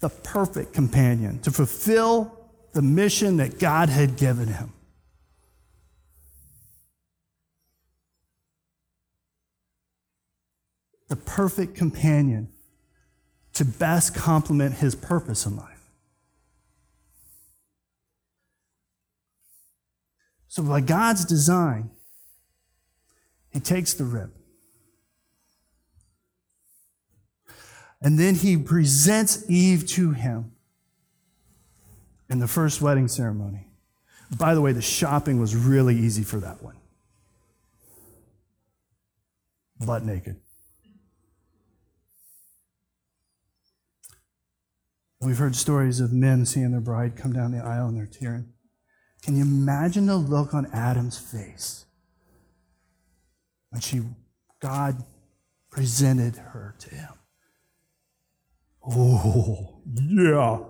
The 0.00 0.08
perfect 0.08 0.72
companion 0.72 1.40
to 1.40 1.50
fulfill 1.50 2.48
the 2.72 2.82
mission 2.82 3.36
that 3.36 3.58
God 3.58 3.88
had 3.88 4.16
given 4.16 4.48
him. 4.48 4.72
The 11.08 11.16
perfect 11.16 11.74
companion 11.74 12.48
to 13.54 13.64
best 13.64 14.14
complement 14.14 14.76
his 14.76 14.94
purpose 14.94 15.46
in 15.46 15.56
life. 15.56 15.90
So, 20.48 20.62
by 20.62 20.80
God's 20.80 21.24
design, 21.24 21.90
He 23.50 23.60
takes 23.60 23.94
the 23.94 24.04
rib. 24.04 24.30
And 28.00 28.18
then 28.18 28.34
he 28.36 28.56
presents 28.56 29.50
Eve 29.50 29.86
to 29.88 30.12
him 30.12 30.52
in 32.30 32.38
the 32.38 32.46
first 32.46 32.80
wedding 32.80 33.08
ceremony. 33.08 33.66
By 34.36 34.54
the 34.54 34.60
way, 34.60 34.72
the 34.72 34.82
shopping 34.82 35.40
was 35.40 35.56
really 35.56 35.96
easy 35.96 36.22
for 36.22 36.38
that 36.38 36.62
one. 36.62 36.76
Butt 39.84 40.04
naked. 40.04 40.36
We've 45.20 45.38
heard 45.38 45.56
stories 45.56 45.98
of 46.00 46.12
men 46.12 46.46
seeing 46.46 46.70
their 46.70 46.80
bride 46.80 47.16
come 47.16 47.32
down 47.32 47.50
the 47.50 47.58
aisle 47.58 47.88
and 47.88 47.96
they're 47.96 48.06
tearing. 48.06 48.52
Can 49.22 49.36
you 49.36 49.42
imagine 49.42 50.06
the 50.06 50.16
look 50.16 50.54
on 50.54 50.66
Adam's 50.72 51.18
face 51.18 51.86
when 53.70 53.80
she 53.80 54.02
God 54.60 55.02
presented 55.70 56.36
her 56.36 56.76
to 56.78 56.94
him? 56.94 57.08
Oh, 58.90 59.82
yeah. 59.92 60.60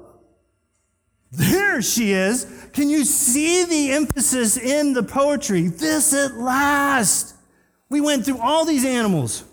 There 1.31 1.83
she 1.83 2.13
is. 2.13 2.47
Can 2.73 2.89
you 2.89 3.05
see 3.05 3.65
the 3.65 3.93
emphasis 3.93 4.57
in 4.57 4.95
the 4.95 5.03
poetry? 5.03 5.69
This 5.69 6.15
at 6.15 6.35
last. 6.35 7.35
We 7.91 8.01
went 8.01 8.25
through 8.25 8.39
all 8.39 8.65
these 8.65 8.85
animals. 8.85 9.45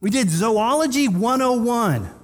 We 0.00 0.08
did 0.08 0.30
Zoology 0.30 1.06
101. 1.06 2.21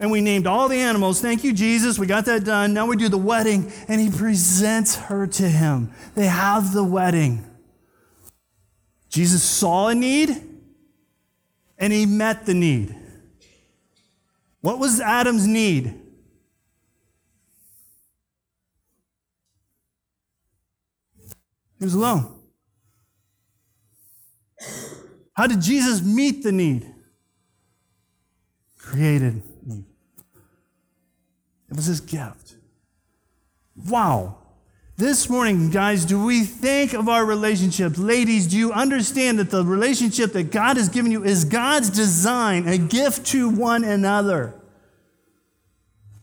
And 0.00 0.10
we 0.10 0.22
named 0.22 0.46
all 0.46 0.66
the 0.66 0.78
animals. 0.78 1.20
Thank 1.20 1.44
you, 1.44 1.52
Jesus. 1.52 1.98
We 1.98 2.06
got 2.06 2.24
that 2.24 2.42
done. 2.42 2.72
Now 2.72 2.86
we 2.86 2.96
do 2.96 3.10
the 3.10 3.18
wedding, 3.18 3.70
and 3.86 4.00
he 4.00 4.10
presents 4.10 4.96
her 4.96 5.26
to 5.26 5.48
him. 5.48 5.92
They 6.14 6.26
have 6.26 6.72
the 6.72 6.82
wedding. 6.82 7.44
Jesus 9.10 9.42
saw 9.42 9.88
a 9.88 9.94
need, 9.94 10.30
and 11.76 11.92
he 11.92 12.06
met 12.06 12.46
the 12.46 12.54
need. 12.54 12.96
What 14.62 14.78
was 14.78 15.00
Adam's 15.00 15.46
need? 15.46 15.94
He 21.78 21.84
was 21.84 21.94
alone. 21.94 22.36
How 25.34 25.46
did 25.46 25.60
Jesus 25.60 26.02
meet 26.02 26.42
the 26.42 26.52
need? 26.52 26.90
Created. 28.78 29.42
It 31.70 31.76
was 31.76 31.86
his 31.86 32.00
gift. 32.00 32.56
Wow. 33.88 34.36
This 34.96 35.30
morning, 35.30 35.70
guys, 35.70 36.04
do 36.04 36.22
we 36.22 36.44
think 36.44 36.92
of 36.92 37.08
our 37.08 37.24
relationships? 37.24 37.98
Ladies, 37.98 38.46
do 38.46 38.58
you 38.58 38.72
understand 38.72 39.38
that 39.38 39.50
the 39.50 39.64
relationship 39.64 40.32
that 40.32 40.50
God 40.50 40.76
has 40.76 40.90
given 40.90 41.10
you 41.10 41.24
is 41.24 41.44
God's 41.44 41.88
design, 41.88 42.68
a 42.68 42.76
gift 42.76 43.24
to 43.28 43.48
one 43.48 43.82
another? 43.82 44.54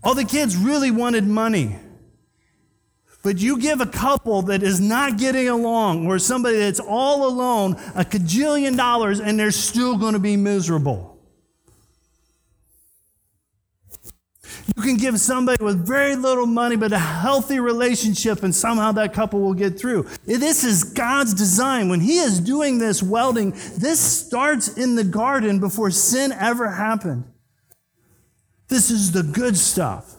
All 0.03 0.13
the 0.13 0.25
kids 0.25 0.55
really 0.55 0.91
wanted 0.91 1.25
money. 1.25 1.77
But 3.23 3.39
you 3.39 3.57
give 3.57 3.81
a 3.81 3.85
couple 3.85 4.43
that 4.43 4.61
is 4.61 4.79
not 4.79 5.17
getting 5.17 5.49
along, 5.49 6.05
or 6.05 6.19
somebody 6.19 6.57
that's 6.57 6.79
all 6.79 7.25
alone, 7.25 7.73
a 7.95 8.05
cajillion 8.05 8.77
dollars, 8.77 9.19
and 9.19 9.39
they're 9.39 9.51
still 9.51 9.97
going 9.97 10.13
to 10.13 10.19
be 10.19 10.37
miserable. 10.37 11.06
You 14.75 14.83
can 14.83 14.97
give 14.97 15.19
somebody 15.19 15.63
with 15.63 15.87
very 15.87 16.15
little 16.15 16.45
money, 16.45 16.75
but 16.75 16.91
a 16.91 16.99
healthy 16.99 17.59
relationship, 17.59 18.43
and 18.43 18.53
somehow 18.53 18.91
that 18.93 19.13
couple 19.13 19.39
will 19.39 19.53
get 19.53 19.79
through. 19.79 20.07
This 20.25 20.63
is 20.63 20.83
God's 20.83 21.33
design. 21.33 21.89
When 21.89 22.01
He 22.01 22.19
is 22.19 22.39
doing 22.39 22.77
this 22.77 23.01
welding, 23.01 23.51
this 23.77 23.99
starts 23.99 24.67
in 24.67 24.95
the 24.95 25.03
garden 25.03 25.59
before 25.59 25.91
sin 25.91 26.31
ever 26.31 26.69
happened. 26.69 27.23
This 28.67 28.91
is 28.91 29.13
the 29.13 29.23
good 29.23 29.57
stuff. 29.57 30.15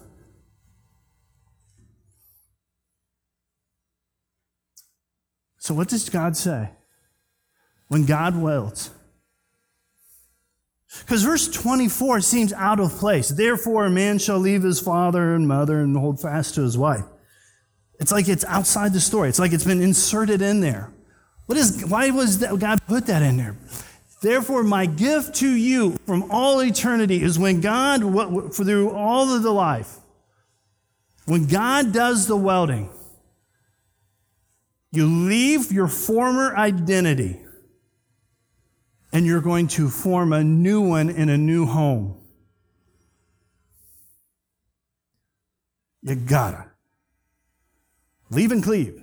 So, 5.58 5.74
what 5.74 5.88
does 5.88 6.08
God 6.08 6.36
say? 6.36 6.70
When 7.88 8.06
God 8.06 8.40
welds, 8.40 8.90
because 11.00 11.22
verse 11.22 11.48
24 11.48 12.20
seems 12.22 12.52
out 12.52 12.80
of 12.80 12.92
place. 12.92 13.28
Therefore, 13.28 13.86
a 13.86 13.90
man 13.90 14.18
shall 14.18 14.38
leave 14.38 14.62
his 14.62 14.80
father 14.80 15.34
and 15.34 15.46
mother 15.46 15.80
and 15.80 15.96
hold 15.96 16.20
fast 16.20 16.54
to 16.54 16.62
his 16.62 16.78
wife. 16.78 17.04
It's 18.00 18.12
like 18.12 18.28
it's 18.28 18.44
outside 18.44 18.92
the 18.92 19.00
story. 19.00 19.28
It's 19.28 19.38
like 19.38 19.52
it's 19.52 19.64
been 19.64 19.82
inserted 19.82 20.40
in 20.40 20.60
there. 20.60 20.90
What 21.46 21.58
is, 21.58 21.84
why 21.86 22.10
was 22.10 22.38
that, 22.38 22.58
God 22.58 22.80
put 22.86 23.06
that 23.06 23.22
in 23.22 23.36
there? 23.36 23.56
Therefore, 24.22 24.62
my 24.62 24.86
gift 24.86 25.36
to 25.36 25.48
you 25.48 25.96
from 26.06 26.30
all 26.30 26.62
eternity 26.62 27.22
is 27.22 27.38
when 27.38 27.60
God, 27.60 28.00
through 28.54 28.90
all 28.90 29.32
of 29.32 29.42
the 29.42 29.52
life, 29.52 29.96
when 31.26 31.46
God 31.46 31.92
does 31.92 32.26
the 32.26 32.36
welding, 32.36 32.90
you 34.90 35.06
leave 35.06 35.70
your 35.70 35.88
former 35.88 36.56
identity 36.56 37.40
and 39.12 39.26
you're 39.26 39.40
going 39.40 39.68
to 39.68 39.88
form 39.88 40.32
a 40.32 40.44
new 40.44 40.80
one 40.80 41.08
in 41.08 41.28
a 41.28 41.38
new 41.38 41.66
home. 41.66 42.20
You 46.02 46.14
gotta. 46.14 46.66
Leave 48.30 48.52
and 48.52 48.62
cleave. 48.62 49.02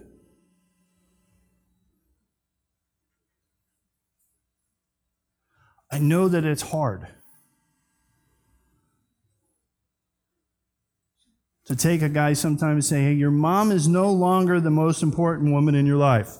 I 5.91 5.99
know 5.99 6.27
that 6.27 6.43
it's 6.43 6.61
hard 6.61 7.07
to 11.65 11.75
take 11.75 12.01
a 12.01 12.09
guy 12.09 12.33
sometimes 12.33 12.73
and 12.73 12.85
say, 12.85 13.03
hey, 13.05 13.13
your 13.13 13.31
mom 13.31 13.71
is 13.71 13.87
no 13.87 14.11
longer 14.11 14.59
the 14.59 14.69
most 14.69 15.01
important 15.01 15.51
woman 15.51 15.73
in 15.73 15.85
your 15.85 15.97
life. 15.97 16.37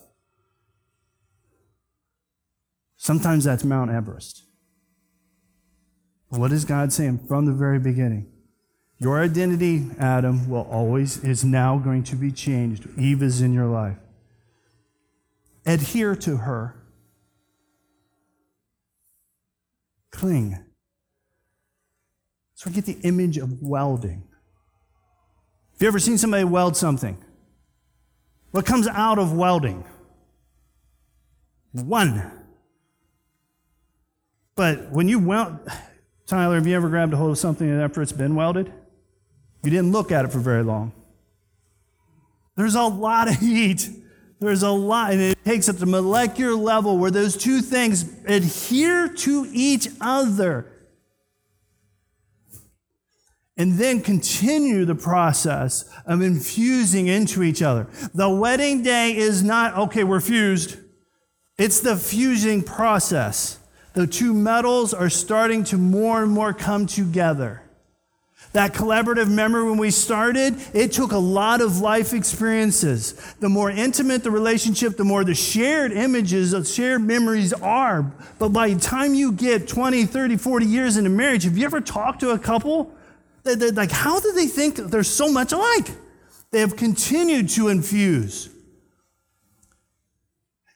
Sometimes 3.06 3.44
that's 3.44 3.64
Mount 3.64 3.92
Everest. 3.92 4.46
What 6.30 6.52
is 6.52 6.66
God 6.66 6.92
saying 6.92 7.20
from 7.28 7.46
the 7.46 7.52
very 7.52 7.78
beginning? 7.78 8.32
Your 8.98 9.22
identity, 9.22 9.86
Adam, 10.00 10.50
will 10.50 10.68
always, 10.72 11.24
is 11.24 11.46
now 11.46 11.78
going 11.78 12.04
to 12.06 12.16
be 12.16 12.32
changed. 12.32 12.88
Eve 12.98 13.22
is 13.22 13.44
in 13.44 13.54
your 13.54 13.68
life. 13.68 13.98
Adhere 15.68 16.16
to 16.16 16.38
her. 16.38 16.84
Cling. 20.10 20.58
So 22.56 22.72
I 22.72 22.74
get 22.74 22.86
the 22.86 22.98
image 23.04 23.38
of 23.38 23.62
welding. 23.62 24.24
Have 25.74 25.82
you 25.84 25.88
ever 25.90 26.00
seen 26.00 26.18
somebody 26.18 26.44
weld 26.44 26.76
something? 26.76 27.24
What 28.50 28.66
comes 28.66 28.88
out 28.88 29.20
of 29.20 29.32
welding? 29.32 29.86
One. 31.72 32.35
But 34.56 34.90
when 34.92 35.08
you 35.08 35.20
weld, 35.20 35.58
Tyler, 36.28 36.56
have 36.56 36.66
you 36.66 36.76
ever 36.76 36.90
grabbed 36.90 37.14
a 37.14 37.18
hold 37.18 37.32
of 37.32 37.38
something 37.38 37.70
after 37.70 38.02
it's 38.02 38.12
been 38.12 38.36
welded? 38.36 38.72
You 39.64 39.70
didn't 39.70 39.92
look 39.92 40.12
at 40.12 40.26
it 40.26 40.32
for 40.32 40.40
very 40.40 40.64
long. 40.64 40.92
There's 42.56 42.76
a 42.76 42.84
lot 42.84 43.28
of 43.28 43.36
heat. 43.40 43.90
There's 44.40 44.64
a 44.64 44.70
lot, 44.70 45.12
and 45.12 45.22
it 45.22 45.44
takes 45.46 45.70
at 45.70 45.80
the 45.80 45.86
molecular 45.86 46.56
level 46.56 46.98
where 46.98 47.12
those 47.12 47.38
two 47.38 47.62
things 47.62 48.04
adhere 48.26 49.08
to 49.08 49.48
each 49.52 49.88
other 50.02 50.72
and 53.58 53.74
then 53.80 54.02
continue 54.02 54.84
the 54.84 54.96
process 54.96 55.90
of 56.06 56.22
infusing 56.22 57.08
into 57.08 57.42
each 57.42 57.62
other. 57.62 57.88
The 58.14 58.30
wedding 58.30 58.84
day 58.84 59.16
is 59.16 59.42
not, 59.42 59.78
okay, 59.78 60.04
we're 60.04 60.20
fused. 60.20 60.78
It's 61.58 61.80
the 61.80 61.96
fusing 61.96 62.62
process 62.62 63.60
the 63.96 64.06
two 64.06 64.34
metals 64.34 64.94
are 64.94 65.10
starting 65.10 65.64
to 65.66 65.78
more 65.78 66.22
and 66.22 66.32
more 66.32 66.54
come 66.54 66.86
together. 66.86 67.62
That 68.52 68.74
collaborative 68.74 69.30
memory 69.30 69.70
when 69.70 69.78
we 69.78 69.92
started, 69.92 70.56
it 70.74 70.94
took 70.94 71.12
a 71.12 71.18
lot 71.18 71.60
of 71.60 71.80
life 71.80 72.14
experiences. 72.14 73.14
The 73.42 73.50
more 73.50 73.70
intimate 73.70 74.24
the 74.24 74.32
relationship, 74.32 74.96
the 74.96 75.04
more 75.04 75.26
the 75.26 75.36
shared 75.36 75.92
images, 75.92 76.52
the 76.52 76.64
shared 76.64 77.02
memories 77.02 77.52
are. 77.52 78.14
But 78.40 78.50
by 78.50 78.70
the 78.70 78.80
time 78.80 79.14
you 79.14 79.34
get 79.34 79.68
20, 79.68 80.06
30, 80.06 80.38
40 80.38 80.66
years 80.66 80.96
into 80.96 81.10
marriage, 81.10 81.44
have 81.44 81.58
you 81.58 81.66
ever 81.66 81.82
talked 81.82 82.22
to 82.22 82.30
a 82.30 82.40
couple? 82.40 82.94
They're 83.44 83.72
like, 83.72 83.92
how 83.92 84.22
do 84.22 84.32
they 84.32 84.48
think 84.48 84.78
they're 84.78 85.04
so 85.04 85.32
much 85.32 85.52
alike? 85.52 85.90
They 86.52 86.62
have 86.62 86.78
continued 86.78 87.50
to 87.50 87.68
infuse. 87.68 88.50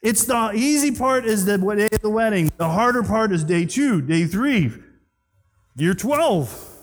It's 0.02 0.24
the 0.26 0.52
easy 0.54 0.92
part 0.92 1.26
is 1.26 1.46
the 1.46 1.58
day 1.58 1.90
of 1.92 2.02
the 2.02 2.10
wedding. 2.10 2.52
The 2.58 2.70
harder 2.70 3.04
part 3.04 3.32
is 3.32 3.44
day 3.44 3.66
two, 3.66 4.02
day 4.02 4.26
three, 4.26 4.72
year 5.76 5.94
12. 5.94 6.78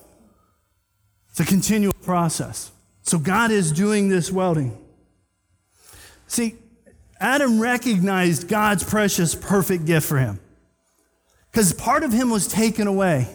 It's 1.31 1.41
a 1.41 1.45
continual 1.45 1.95
process. 1.95 2.71
So 3.03 3.19
God 3.19 3.51
is 3.51 3.73
doing 3.73 4.09
this 4.09 4.31
welding. 4.31 4.77
See, 6.27 6.57
Adam 7.21 7.61
recognized 7.61 8.49
God's 8.49 8.85
precious, 8.85 9.35
perfect 9.35 9.87
gift 9.87 10.07
for 10.07 10.19
him 10.19 10.41
because 11.51 11.73
part 11.73 12.05
of 12.05 12.13
him 12.13 12.31
was 12.31 12.47
taken 12.49 12.87
away. 12.87 13.29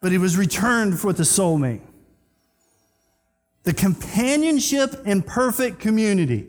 but 0.00 0.12
he 0.12 0.18
was 0.18 0.36
returned 0.36 1.02
with 1.02 1.18
a 1.18 1.22
soulmate. 1.22 1.80
The 3.62 3.72
companionship 3.72 5.02
and 5.06 5.26
perfect 5.26 5.78
community. 5.78 6.46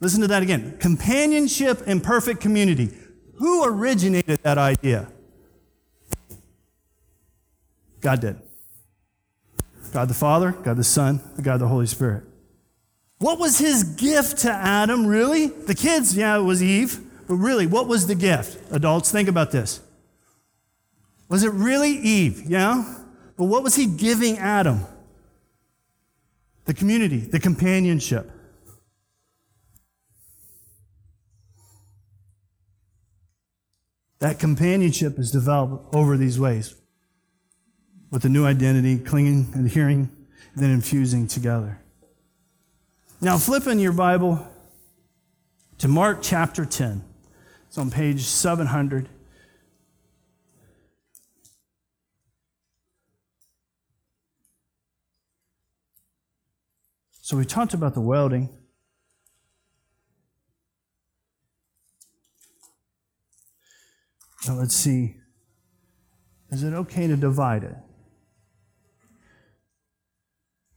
Listen 0.00 0.20
to 0.20 0.28
that 0.28 0.42
again. 0.42 0.76
Companionship 0.78 1.82
and 1.86 2.02
perfect 2.02 2.40
community. 2.40 2.90
Who 3.36 3.64
originated 3.64 4.40
that 4.42 4.58
idea? 4.58 5.08
God 8.00 8.20
did. 8.20 8.40
God 9.92 10.08
the 10.08 10.14
Father, 10.14 10.52
God 10.52 10.76
the 10.76 10.84
Son, 10.84 11.20
the 11.36 11.42
God 11.42 11.60
the 11.60 11.68
Holy 11.68 11.86
Spirit. 11.86 12.24
What 13.18 13.38
was 13.38 13.58
his 13.58 13.82
gift 13.82 14.38
to 14.38 14.52
Adam, 14.52 15.06
really? 15.06 15.46
The 15.46 15.74
kids, 15.74 16.16
yeah, 16.16 16.38
it 16.38 16.42
was 16.42 16.62
Eve. 16.62 17.00
But 17.26 17.34
really, 17.34 17.66
what 17.66 17.88
was 17.88 18.06
the 18.06 18.14
gift? 18.14 18.72
Adults, 18.72 19.10
think 19.10 19.28
about 19.28 19.50
this. 19.50 19.80
Was 21.28 21.42
it 21.42 21.52
really 21.52 21.90
Eve? 21.90 22.42
Yeah? 22.46 22.94
But 23.36 23.44
what 23.44 23.62
was 23.62 23.74
he 23.74 23.86
giving 23.86 24.38
Adam? 24.38 24.86
The 26.64 26.74
community, 26.74 27.18
the 27.18 27.40
companionship. 27.40 28.30
That 34.20 34.38
companionship 34.38 35.18
is 35.18 35.30
developed 35.30 35.94
over 35.94 36.16
these 36.16 36.40
ways 36.40 36.74
with 38.10 38.24
a 38.24 38.28
new 38.28 38.44
identity, 38.46 38.98
clinging, 38.98 39.52
adhering, 39.54 40.10
then 40.56 40.70
infusing 40.70 41.28
together. 41.28 41.80
Now, 43.20 43.36
flip 43.38 43.66
in 43.66 43.78
your 43.78 43.92
Bible 43.92 44.46
to 45.78 45.88
Mark 45.88 46.18
chapter 46.22 46.64
10. 46.64 47.04
It's 47.68 47.78
on 47.78 47.90
page 47.90 48.22
700. 48.22 49.08
So 57.20 57.36
we 57.36 57.44
talked 57.44 57.74
about 57.74 57.94
the 57.94 58.00
welding. 58.00 58.48
Now 64.46 64.54
let's 64.54 64.74
see. 64.74 65.16
Is 66.50 66.62
it 66.62 66.72
okay 66.72 67.06
to 67.06 67.16
divide 67.16 67.64
it? 67.64 67.76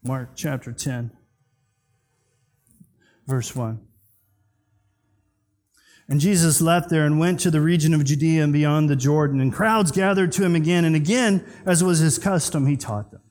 Mark 0.03 0.31
chapter 0.35 0.71
10, 0.71 1.11
verse 3.27 3.55
1. 3.55 3.79
And 6.09 6.19
Jesus 6.19 6.59
left 6.59 6.89
there 6.89 7.05
and 7.05 7.19
went 7.19 7.39
to 7.41 7.51
the 7.51 7.61
region 7.61 7.93
of 7.93 8.03
Judea 8.03 8.43
and 8.43 8.51
beyond 8.51 8.89
the 8.89 8.95
Jordan, 8.95 9.39
and 9.39 9.53
crowds 9.53 9.91
gathered 9.91 10.31
to 10.33 10.43
him 10.43 10.55
again 10.55 10.83
and 10.83 10.95
again, 10.95 11.45
as 11.65 11.83
was 11.83 11.99
his 11.99 12.17
custom, 12.17 12.65
he 12.65 12.75
taught 12.75 13.11
them. 13.11 13.21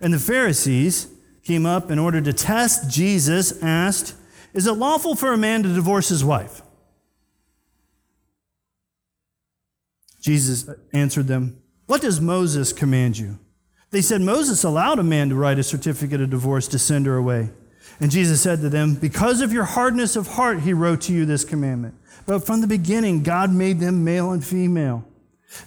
And 0.00 0.14
the 0.14 0.18
Pharisees 0.18 1.08
came 1.42 1.66
up 1.66 1.90
in 1.90 1.98
order 1.98 2.20
to 2.20 2.32
test 2.32 2.90
Jesus, 2.90 3.62
asked, 3.62 4.14
Is 4.54 4.66
it 4.66 4.72
lawful 4.72 5.14
for 5.14 5.32
a 5.32 5.36
man 5.36 5.62
to 5.64 5.74
divorce 5.74 6.08
his 6.08 6.24
wife? 6.24 6.62
Jesus 10.26 10.68
answered 10.92 11.28
them, 11.28 11.62
What 11.86 12.00
does 12.00 12.20
Moses 12.20 12.72
command 12.72 13.16
you? 13.16 13.38
They 13.90 14.02
said, 14.02 14.20
Moses 14.20 14.64
allowed 14.64 14.98
a 14.98 15.04
man 15.04 15.28
to 15.28 15.36
write 15.36 15.60
a 15.60 15.62
certificate 15.62 16.20
of 16.20 16.30
divorce 16.30 16.66
to 16.66 16.80
send 16.80 17.06
her 17.06 17.14
away. 17.14 17.50
And 18.00 18.10
Jesus 18.10 18.40
said 18.40 18.60
to 18.62 18.68
them, 18.68 18.96
Because 18.96 19.40
of 19.40 19.52
your 19.52 19.62
hardness 19.62 20.16
of 20.16 20.26
heart, 20.26 20.62
he 20.62 20.72
wrote 20.72 21.02
to 21.02 21.12
you 21.12 21.26
this 21.26 21.44
commandment. 21.44 21.94
But 22.26 22.44
from 22.44 22.60
the 22.60 22.66
beginning, 22.66 23.22
God 23.22 23.52
made 23.52 23.78
them 23.78 24.02
male 24.02 24.32
and 24.32 24.44
female. 24.44 25.04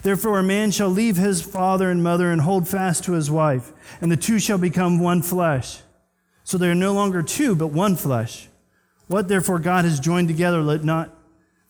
Therefore, 0.02 0.38
a 0.38 0.42
man 0.42 0.72
shall 0.72 0.90
leave 0.90 1.16
his 1.16 1.40
father 1.40 1.90
and 1.90 2.02
mother 2.02 2.30
and 2.30 2.42
hold 2.42 2.68
fast 2.68 3.04
to 3.04 3.12
his 3.12 3.30
wife, 3.30 3.72
and 4.02 4.12
the 4.12 4.16
two 4.18 4.38
shall 4.38 4.58
become 4.58 5.00
one 5.00 5.22
flesh. 5.22 5.80
So 6.44 6.58
they 6.58 6.68
are 6.68 6.74
no 6.74 6.92
longer 6.92 7.22
two, 7.22 7.54
but 7.54 7.68
one 7.68 7.96
flesh. 7.96 8.50
What 9.06 9.26
therefore 9.26 9.58
God 9.58 9.86
has 9.86 9.98
joined 10.00 10.28
together, 10.28 10.60
let 10.60 10.84
not 10.84 11.16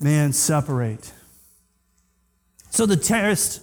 man 0.00 0.32
separate. 0.32 1.12
So 2.70 2.86
the 2.86 2.96
test 2.96 3.62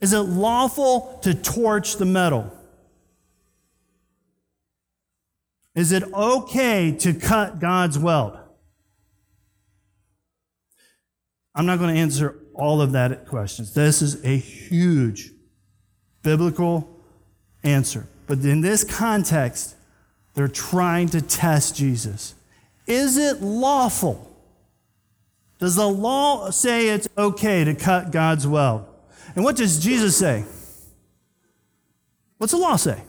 is 0.00 0.12
it 0.12 0.18
lawful 0.18 1.18
to 1.22 1.32
torch 1.34 1.96
the 1.96 2.04
metal? 2.04 2.52
Is 5.74 5.92
it 5.92 6.02
okay 6.12 6.92
to 6.92 7.14
cut 7.14 7.58
God's 7.58 7.98
weld? 7.98 8.36
I'm 11.54 11.66
not 11.66 11.78
going 11.78 11.94
to 11.94 12.00
answer 12.00 12.36
all 12.52 12.80
of 12.80 12.92
that 12.92 13.26
questions. 13.26 13.74
This 13.74 14.02
is 14.02 14.22
a 14.24 14.36
huge 14.36 15.30
biblical 16.22 17.00
answer. 17.62 18.06
But 18.26 18.40
in 18.40 18.60
this 18.60 18.84
context, 18.84 19.74
they're 20.34 20.48
trying 20.48 21.08
to 21.10 21.22
test 21.22 21.76
Jesus. 21.76 22.34
Is 22.86 23.16
it 23.16 23.40
lawful? 23.40 24.33
Does 25.58 25.76
the 25.76 25.88
law 25.88 26.50
say 26.50 26.88
it's 26.88 27.08
okay 27.16 27.64
to 27.64 27.74
cut 27.74 28.10
God's 28.10 28.46
well? 28.46 28.88
And 29.34 29.44
what 29.44 29.56
does 29.56 29.82
Jesus 29.82 30.16
say? 30.16 30.44
What's 32.38 32.52
the 32.52 32.58
law 32.58 32.76
say? 32.76 33.02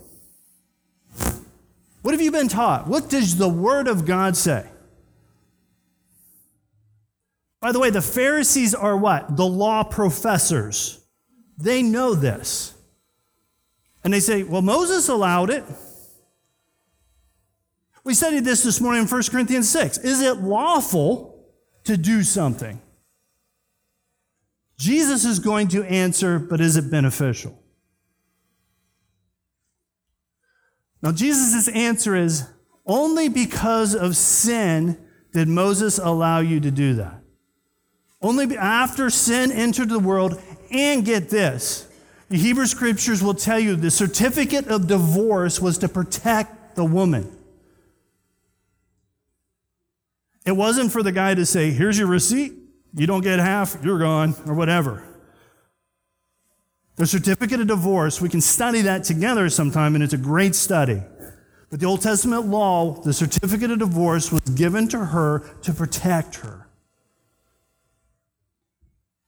What 2.01 2.13
have 2.13 2.21
you 2.21 2.31
been 2.31 2.47
taught? 2.47 2.87
What 2.87 3.09
does 3.09 3.37
the 3.37 3.49
Word 3.49 3.87
of 3.87 4.05
God 4.05 4.37
say? 4.37 4.67
By 7.61 7.71
the 7.71 7.79
way, 7.79 7.89
the 7.89 8.01
Pharisees 8.01 8.75
are 8.75 8.95
what? 8.95 9.35
The 9.35 9.45
law 9.45 9.83
professors. 9.83 10.99
They 11.57 11.81
know 11.81 12.13
this. 12.13 12.73
And 14.03 14.13
they 14.13 14.19
say, 14.19 14.43
well, 14.43 14.61
Moses 14.61 15.09
allowed 15.09 15.49
it. 15.49 15.63
We 18.03 18.13
studied 18.13 18.45
this 18.45 18.61
this 18.61 18.79
morning 18.79 19.01
in 19.01 19.07
1 19.07 19.23
Corinthians 19.31 19.67
6. 19.67 19.97
Is 19.97 20.21
it 20.21 20.37
lawful 20.37 21.34
to 21.85 21.97
do 21.97 22.23
something? 22.23 22.81
Jesus 24.77 25.23
is 25.23 25.39
going 25.39 25.69
to 25.69 25.83
answer, 25.85 26.37
but 26.37 26.59
is 26.59 26.75
it 26.75 26.91
beneficial? 26.91 27.57
Now, 31.01 31.11
Jesus' 31.11 31.67
answer 31.69 32.15
is 32.15 32.47
only 32.85 33.29
because 33.29 33.95
of 33.95 34.15
sin 34.17 34.97
did 35.33 35.47
Moses 35.47 35.97
allow 35.97 36.39
you 36.39 36.59
to 36.59 36.71
do 36.71 36.95
that. 36.95 37.21
Only 38.21 38.57
after 38.57 39.09
sin 39.09 39.51
entered 39.51 39.89
the 39.89 39.99
world, 39.99 40.41
and 40.71 41.05
get 41.05 41.29
this, 41.29 41.87
the 42.29 42.37
Hebrew 42.37 42.65
scriptures 42.65 43.21
will 43.21 43.35
tell 43.35 43.59
you 43.59 43.75
the 43.75 43.91
certificate 43.91 44.67
of 44.67 44.87
divorce 44.87 45.61
was 45.61 45.77
to 45.79 45.87
protect 45.87 46.75
the 46.75 46.83
woman. 46.83 47.31
It 50.45 50.55
wasn't 50.55 50.91
for 50.91 51.01
the 51.01 51.11
guy 51.11 51.33
to 51.33 51.45
say, 51.45 51.71
here's 51.71 51.97
your 51.97 52.07
receipt, 52.07 52.53
you 52.93 53.07
don't 53.07 53.21
get 53.21 53.39
half, 53.39 53.77
you're 53.83 53.99
gone, 53.99 54.35
or 54.45 54.53
whatever. 54.53 55.03
The 56.97 57.05
certificate 57.05 57.59
of 57.59 57.67
divorce, 57.67 58.21
we 58.21 58.29
can 58.29 58.41
study 58.41 58.81
that 58.81 59.03
together 59.03 59.49
sometime, 59.49 59.95
and 59.95 60.03
it's 60.03 60.13
a 60.13 60.17
great 60.17 60.55
study. 60.55 61.01
But 61.69 61.79
the 61.79 61.87
Old 61.87 62.01
Testament 62.01 62.45
law, 62.45 63.01
the 63.01 63.11
certificate 63.11 63.71
of 63.71 63.79
divorce 63.79 64.31
was 64.31 64.41
given 64.41 64.87
to 64.89 65.05
her 65.05 65.39
to 65.63 65.73
protect 65.73 66.35
her. 66.35 66.69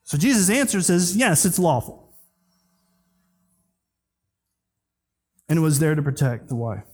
So 0.04 0.18
Jesus' 0.18 0.50
answer 0.50 0.82
says, 0.82 1.18
yes, 1.18 1.44
it's 1.46 1.60
lawful. 1.60 2.14
And 5.50 5.58
it 5.58 5.62
was 5.62 5.80
there 5.80 5.96
to 5.96 6.02
protect 6.02 6.48
the 6.48 6.56
wife. 6.56 6.86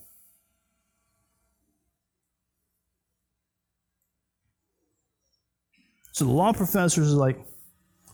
So 6.14 6.24
the 6.24 6.30
law 6.30 6.52
professors 6.52 7.12
are 7.12 7.16
like, 7.16 7.36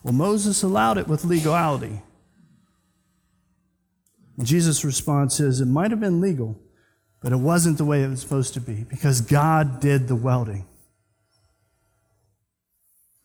well, 0.03 0.15
Moses 0.15 0.63
allowed 0.63 0.97
it 0.97 1.07
with 1.07 1.23
legality. 1.23 2.01
And 4.39 4.47
Jesus' 4.47 4.87
response 4.87 5.39
is, 5.39 5.61
it 5.61 5.67
might 5.67 5.91
have 5.91 6.01
been 6.01 6.19
legal, 6.19 6.59
but 7.21 7.31
it 7.31 7.37
wasn't 7.37 7.77
the 7.77 7.85
way 7.85 8.03
it 8.03 8.09
was 8.09 8.23
supposed 8.23 8.55
to 8.55 8.61
be 8.61 8.85
because 8.85 9.21
God 9.21 9.81
did 9.81 10.09
the 10.09 10.17
welding 10.17 10.65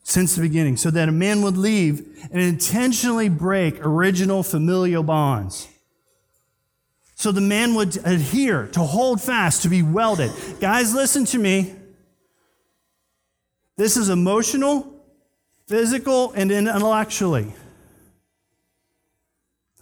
since 0.03 0.35
the 0.35 0.41
beginning, 0.41 0.75
so 0.75 0.91
that 0.91 1.07
a 1.07 1.11
man 1.11 1.41
would 1.41 1.55
leave 1.55 2.27
and 2.31 2.41
intentionally 2.41 3.29
break 3.29 3.83
original 3.83 4.43
familial 4.43 5.03
bonds. 5.03 5.69
So 7.15 7.31
the 7.31 7.39
man 7.39 7.75
would 7.75 7.95
adhere, 8.05 8.67
to 8.73 8.81
hold 8.81 9.21
fast, 9.21 9.63
to 9.63 9.69
be 9.69 9.81
welded. 9.81 10.31
Guys, 10.59 10.93
listen 10.93 11.23
to 11.25 11.39
me. 11.39 11.73
This 13.77 13.97
is 13.97 14.09
emotional, 14.09 15.03
physical, 15.67 16.31
and 16.33 16.51
intellectually. 16.51 17.53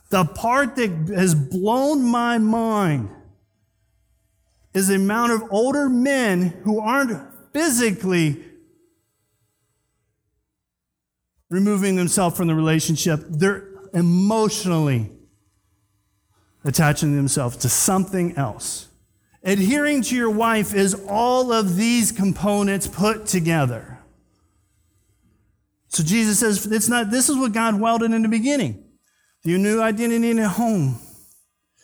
The 0.10 0.26
part 0.26 0.76
that 0.76 0.90
has 1.16 1.36
blown 1.36 2.04
my 2.04 2.38
mind 2.38 3.10
is 4.74 4.88
the 4.88 4.96
amount 4.96 5.32
of 5.32 5.44
older 5.52 5.90
men 5.90 6.50
who 6.64 6.80
aren't 6.80 7.20
physically 7.54 8.44
removing 11.50 11.96
themselves 11.96 12.36
from 12.36 12.48
the 12.48 12.56
relationship. 12.56 13.24
They're 13.30 13.68
emotionally 13.94 15.12
attaching 16.64 17.16
themselves 17.16 17.58
to 17.58 17.70
something 17.70 18.36
else. 18.36 18.88
Adhering 19.44 20.02
to 20.04 20.16
your 20.16 20.30
wife 20.30 20.74
is 20.74 20.96
all 21.08 21.52
of 21.52 21.76
these 21.76 22.12
components 22.12 22.88
put 22.88 23.26
together. 23.26 24.00
So 25.90 26.02
Jesus 26.02 26.40
says, 26.40 26.66
it's 26.72 26.88
not, 26.88 27.12
this 27.12 27.30
is 27.30 27.38
what 27.38 27.52
God 27.52 27.80
welded 27.80 28.12
in 28.14 28.22
the 28.22 28.30
beginning. 28.30 28.84
Your 29.44 29.60
new 29.60 29.82
identity 29.82 30.32
in 30.32 30.40
a 30.40 30.48
home, 30.48 31.00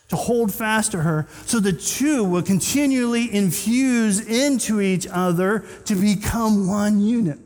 to 0.07 0.15
hold 0.15 0.53
fast 0.53 0.93
to 0.93 1.01
her, 1.01 1.27
so 1.45 1.59
the 1.59 1.73
two 1.73 2.23
will 2.23 2.41
continually 2.41 3.31
infuse 3.31 4.19
into 4.21 4.79
each 4.81 5.05
other 5.11 5.65
to 5.85 5.95
become 5.95 6.67
one 6.67 7.01
unit. 7.01 7.37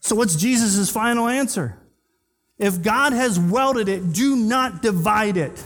So, 0.00 0.16
what's 0.16 0.36
Jesus' 0.36 0.90
final 0.90 1.28
answer? 1.28 1.78
If 2.58 2.82
God 2.82 3.12
has 3.12 3.38
welded 3.38 3.88
it, 3.88 4.12
do 4.12 4.36
not 4.36 4.82
divide 4.82 5.36
it. 5.36 5.62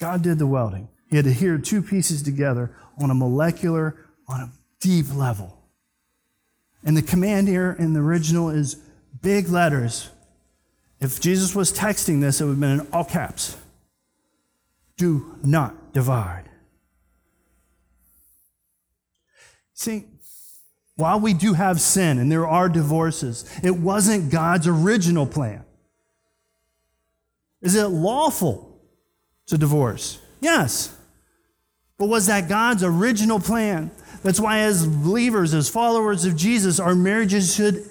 God 0.00 0.22
did 0.22 0.38
the 0.38 0.46
welding. 0.46 0.88
He 1.10 1.16
had 1.16 1.24
to 1.24 1.30
adhere 1.30 1.58
two 1.58 1.82
pieces 1.82 2.22
together 2.22 2.74
on 3.00 3.10
a 3.10 3.14
molecular, 3.14 3.96
on 4.28 4.40
a 4.40 4.52
deep 4.80 5.12
level. 5.14 5.58
And 6.84 6.96
the 6.96 7.02
command 7.02 7.48
here 7.48 7.74
in 7.78 7.92
the 7.94 8.00
original 8.00 8.50
is 8.50 8.76
big 9.20 9.48
letters. 9.48 10.10
If 11.00 11.20
Jesus 11.20 11.54
was 11.54 11.72
texting 11.72 12.20
this, 12.20 12.40
it 12.40 12.44
would 12.44 12.52
have 12.52 12.60
been 12.60 12.80
in 12.80 12.86
all 12.92 13.04
caps. 13.04 13.56
Do 14.96 15.36
not 15.42 15.92
divide. 15.92 16.44
See, 19.74 20.06
while 20.96 21.20
we 21.20 21.34
do 21.34 21.54
have 21.54 21.80
sin 21.80 22.18
and 22.18 22.30
there 22.30 22.46
are 22.46 22.68
divorces, 22.68 23.48
it 23.62 23.76
wasn't 23.76 24.32
God's 24.32 24.66
original 24.66 25.26
plan. 25.26 25.64
Is 27.60 27.76
it 27.76 27.86
lawful 27.86 28.67
to 29.48 29.58
divorce? 29.58 30.20
Yes. 30.40 30.94
But 31.98 32.08
was 32.08 32.26
that 32.26 32.48
God's 32.48 32.84
original 32.84 33.40
plan? 33.40 33.90
That's 34.22 34.40
why, 34.40 34.60
as 34.60 34.86
believers, 34.86 35.52
as 35.52 35.68
followers 35.68 36.24
of 36.24 36.36
Jesus, 36.36 36.78
our 36.80 36.94
marriages 36.94 37.54
should 37.54 37.84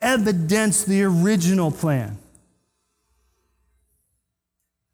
evidence 0.00 0.84
the 0.84 1.02
original 1.02 1.70
plan. 1.70 2.18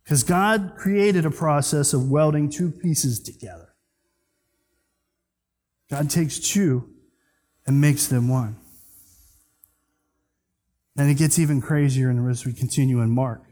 Because 0.05 0.23
God 0.23 0.75
created 0.77 1.25
a 1.25 1.31
process 1.31 1.93
of 1.93 2.11
welding 2.11 2.51
two 2.51 2.71
pieces 2.71 3.21
together. 3.21 3.69
God 5.91 6.11
takes 6.11 6.39
two 6.39 6.89
and 7.67 7.81
makes 7.81 8.07
them 8.07 8.29
one. 8.29 8.57
And 10.97 11.11
it 11.11 11.15
gets 11.15 11.39
even 11.39 11.61
crazier 11.61 12.11
as 12.29 12.45
we 12.45 12.53
continue 12.53 13.01
in 13.01 13.11
Mark 13.11 13.43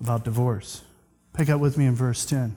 about 0.00 0.24
divorce. 0.24 0.82
Pick 1.40 1.48
up 1.48 1.58
with 1.58 1.78
me 1.78 1.86
in 1.86 1.94
verse 1.94 2.26
10. 2.26 2.54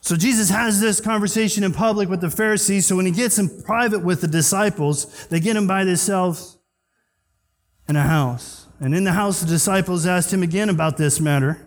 So 0.00 0.14
Jesus 0.14 0.50
has 0.50 0.80
this 0.80 1.00
conversation 1.00 1.64
in 1.64 1.72
public 1.72 2.08
with 2.08 2.20
the 2.20 2.30
Pharisees. 2.30 2.86
So 2.86 2.94
when 2.94 3.06
he 3.06 3.10
gets 3.10 3.40
in 3.40 3.64
private 3.64 4.04
with 4.04 4.20
the 4.20 4.28
disciples, 4.28 5.26
they 5.26 5.40
get 5.40 5.56
him 5.56 5.66
by 5.66 5.82
themselves 5.82 6.58
in 7.88 7.96
a 7.96 8.04
house. 8.04 8.68
And 8.78 8.94
in 8.94 9.02
the 9.02 9.14
house, 9.14 9.40
the 9.40 9.48
disciples 9.48 10.06
asked 10.06 10.32
him 10.32 10.44
again 10.44 10.68
about 10.68 10.96
this 10.96 11.18
matter. 11.18 11.60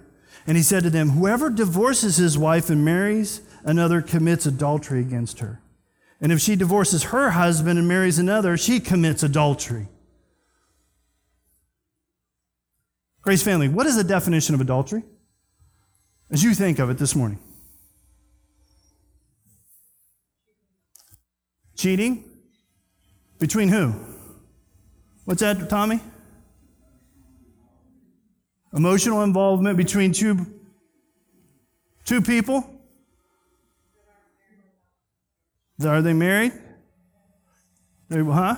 And 0.47 0.55
he 0.55 0.63
said 0.63 0.83
to 0.83 0.89
them, 0.89 1.09
Whoever 1.09 1.49
divorces 1.49 2.15
his 2.15 2.37
wife 2.37 2.69
and 2.69 2.85
marries 2.85 3.41
another 3.65 4.01
commits 4.01 4.45
adultery 4.45 5.01
against 5.01 5.39
her. 5.39 5.59
And 6.21 6.31
if 6.31 6.39
she 6.39 6.55
divorces 6.55 7.03
her 7.03 7.31
husband 7.31 7.77
and 7.77 7.89
marries 7.89 8.19
another, 8.19 8.55
she 8.55 8.79
commits 8.79 9.21
adultery. 9.21 9.89
Grace 13.29 13.43
family, 13.43 13.69
what 13.69 13.85
is 13.85 13.95
the 13.95 14.03
definition 14.03 14.55
of 14.55 14.61
adultery? 14.61 15.03
As 16.31 16.43
you 16.43 16.55
think 16.55 16.79
of 16.79 16.89
it 16.89 16.97
this 16.97 17.15
morning. 17.15 17.37
Cheating? 21.77 22.23
Between 23.37 23.69
who? 23.69 23.93
What's 25.25 25.41
that, 25.41 25.69
Tommy? 25.69 25.99
Emotional 28.73 29.21
involvement 29.21 29.77
between 29.77 30.11
two, 30.11 30.47
two 32.05 32.23
people? 32.23 32.81
Are 35.85 36.01
they 36.01 36.13
married? 36.13 36.53
They, 38.09 38.23
huh? 38.23 38.55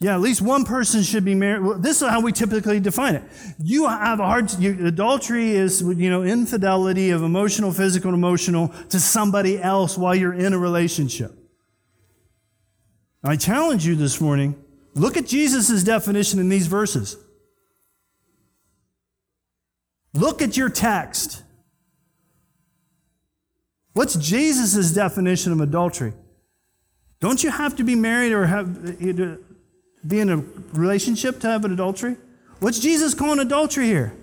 Yeah, 0.00 0.14
at 0.14 0.22
least 0.22 0.40
one 0.40 0.64
person 0.64 1.02
should 1.02 1.26
be 1.26 1.34
married. 1.34 1.62
Well, 1.62 1.78
this 1.78 2.00
is 2.00 2.08
how 2.08 2.22
we 2.22 2.32
typically 2.32 2.80
define 2.80 3.16
it. 3.16 3.22
You 3.58 3.86
have 3.86 4.18
a 4.18 4.24
hard, 4.24 4.50
you, 4.58 4.86
adultery 4.86 5.50
is, 5.50 5.82
you 5.82 6.08
know, 6.08 6.22
infidelity 6.22 7.10
of 7.10 7.22
emotional, 7.22 7.70
physical, 7.70 8.14
emotional 8.14 8.68
to 8.88 8.98
somebody 8.98 9.60
else 9.60 9.98
while 9.98 10.14
you're 10.14 10.32
in 10.32 10.54
a 10.54 10.58
relationship. 10.58 11.32
I 13.22 13.36
challenge 13.36 13.86
you 13.86 13.94
this 13.94 14.22
morning, 14.22 14.56
look 14.94 15.18
at 15.18 15.26
Jesus' 15.26 15.82
definition 15.82 16.40
in 16.40 16.48
these 16.48 16.66
verses. 16.66 17.18
Look 20.14 20.40
at 20.40 20.56
your 20.56 20.70
text. 20.70 21.42
What's 23.92 24.14
Jesus' 24.14 24.92
definition 24.92 25.52
of 25.52 25.60
adultery? 25.60 26.14
Don't 27.20 27.44
you 27.44 27.50
have 27.50 27.76
to 27.76 27.84
be 27.84 27.94
married 27.94 28.32
or 28.32 28.46
have 28.46 28.96
be 30.06 30.20
in 30.20 30.30
a 30.30 30.36
relationship 30.72 31.40
to 31.40 31.48
have 31.48 31.64
an 31.64 31.72
adultery? 31.72 32.16
What's 32.60 32.78
Jesus 32.78 33.14
calling 33.14 33.38
adultery 33.38 33.86
here? 33.86 34.16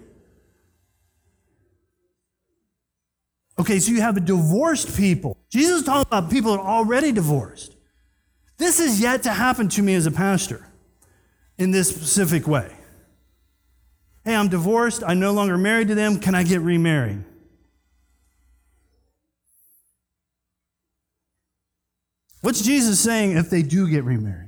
Okay, 3.60 3.80
so 3.80 3.92
you 3.92 4.02
have 4.02 4.18
a 4.18 4.20
divorced 4.22 4.96
people. 4.96 5.36
Jesus 5.50 5.80
is 5.80 5.84
talking 5.84 6.06
about 6.08 6.30
people 6.30 6.52
that 6.52 6.60
are 6.60 6.68
already 6.68 7.12
divorced. 7.12 7.76
This 8.58 8.80
is 8.80 9.00
yet 9.00 9.24
to 9.24 9.32
happen 9.32 9.68
to 9.70 9.82
me 9.82 9.96
as 9.96 10.06
a 10.06 10.12
pastor 10.12 10.68
in 11.58 11.72
this 11.72 11.90
specific 11.90 12.48
way. 12.48 12.76
Hey, 14.24 14.36
I'm 14.36 14.48
divorced. 14.48 15.04
I'm 15.06 15.20
no 15.20 15.32
longer 15.32 15.58
married 15.58 15.88
to 15.88 15.96
them. 15.96 16.20
Can 16.20 16.36
I 16.36 16.44
get 16.44 16.62
remarried? 16.62 17.24
What's 22.42 22.62
Jesus 22.62 23.00
saying 23.00 23.32
if 23.32 23.50
they 23.50 23.63
do 23.63 23.90
get 23.90 24.04
remarried? 24.04 24.47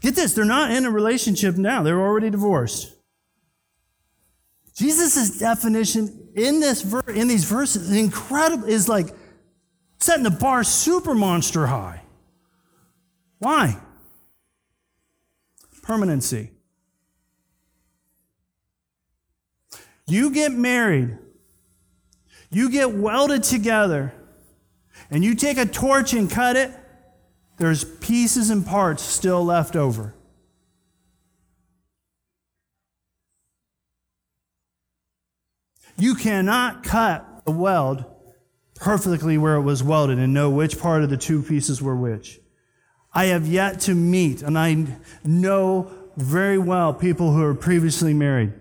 Get 0.00 0.14
this, 0.14 0.34
they're 0.34 0.44
not 0.44 0.70
in 0.70 0.84
a 0.84 0.90
relationship 0.90 1.56
now, 1.56 1.82
they're 1.82 2.00
already 2.00 2.30
divorced. 2.30 2.94
Jesus' 4.74 5.38
definition 5.38 6.28
in 6.36 6.60
this 6.60 6.82
ver- 6.82 7.02
in 7.08 7.26
these 7.26 7.44
verses 7.44 7.90
is 7.90 7.96
incredible, 7.96 8.68
is 8.68 8.88
like 8.88 9.08
setting 9.98 10.22
the 10.22 10.30
bar 10.30 10.62
super 10.62 11.14
monster 11.14 11.66
high. 11.66 12.02
Why? 13.38 13.76
Permanency. 15.82 16.52
You 20.06 20.30
get 20.30 20.52
married, 20.52 21.18
you 22.50 22.70
get 22.70 22.92
welded 22.92 23.42
together, 23.42 24.14
and 25.10 25.24
you 25.24 25.34
take 25.34 25.58
a 25.58 25.66
torch 25.66 26.12
and 26.12 26.30
cut 26.30 26.56
it, 26.56 26.70
there's 27.58 27.84
pieces 27.84 28.50
and 28.50 28.64
parts 28.64 29.02
still 29.02 29.44
left 29.44 29.76
over. 29.76 30.14
You 35.96 36.14
cannot 36.14 36.84
cut 36.84 37.44
the 37.44 37.50
weld 37.50 38.04
perfectly 38.76 39.36
where 39.36 39.56
it 39.56 39.62
was 39.62 39.82
welded 39.82 40.18
and 40.18 40.32
know 40.32 40.48
which 40.48 40.78
part 40.78 41.02
of 41.02 41.10
the 41.10 41.16
two 41.16 41.42
pieces 41.42 41.82
were 41.82 41.96
which. 41.96 42.38
I 43.12 43.26
have 43.26 43.48
yet 43.48 43.80
to 43.80 43.94
meet, 43.94 44.42
and 44.42 44.56
I 44.56 44.86
know 45.24 45.90
very 46.16 46.58
well 46.58 46.94
people 46.94 47.32
who 47.32 47.42
are 47.42 47.54
previously 47.54 48.14
married. 48.14 48.52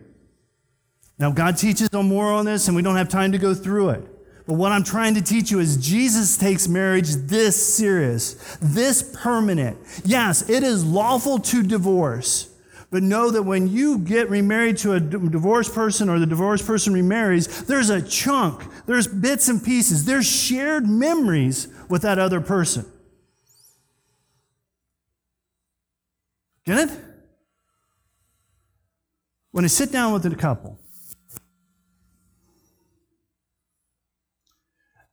Now, 1.19 1.31
God 1.31 1.57
teaches 1.57 1.89
on 1.93 2.07
more 2.07 2.31
on 2.31 2.45
this, 2.45 2.67
and 2.67 2.75
we 2.75 2.81
don't 2.81 2.95
have 2.95 3.09
time 3.09 3.31
to 3.33 3.37
go 3.37 3.53
through 3.53 3.89
it. 3.89 4.16
But 4.47 4.53
what 4.53 4.71
I'm 4.71 4.83
trying 4.83 5.13
to 5.15 5.21
teach 5.21 5.51
you 5.51 5.59
is 5.59 5.75
Jesus 5.75 6.37
takes 6.37 6.69
marriage 6.69 7.09
this 7.09 7.75
serious, 7.75 8.57
this 8.61 9.03
permanent. 9.21 9.77
Yes, 10.05 10.49
it 10.49 10.63
is 10.63 10.85
lawful 10.85 11.37
to 11.39 11.61
divorce. 11.61 12.49
But 12.89 13.03
know 13.03 13.29
that 13.29 13.43
when 13.43 13.67
you 13.67 13.97
get 13.97 14.29
remarried 14.29 14.77
to 14.77 14.93
a 14.93 15.01
divorced 15.01 15.75
person 15.75 16.07
or 16.07 16.19
the 16.19 16.25
divorced 16.25 16.65
person 16.65 16.93
remarries, 16.93 17.65
there's 17.65 17.89
a 17.89 18.01
chunk, 18.01 18.63
there's 18.85 19.05
bits 19.05 19.49
and 19.49 19.61
pieces, 19.61 20.05
there's 20.05 20.25
shared 20.25 20.87
memories 20.87 21.67
with 21.89 22.03
that 22.03 22.17
other 22.17 22.39
person. 22.39 22.85
Get 26.65 26.89
it? 26.89 26.99
When 29.51 29.65
I 29.65 29.67
sit 29.67 29.91
down 29.91 30.13
with 30.13 30.25
a 30.25 30.33
couple, 30.35 30.79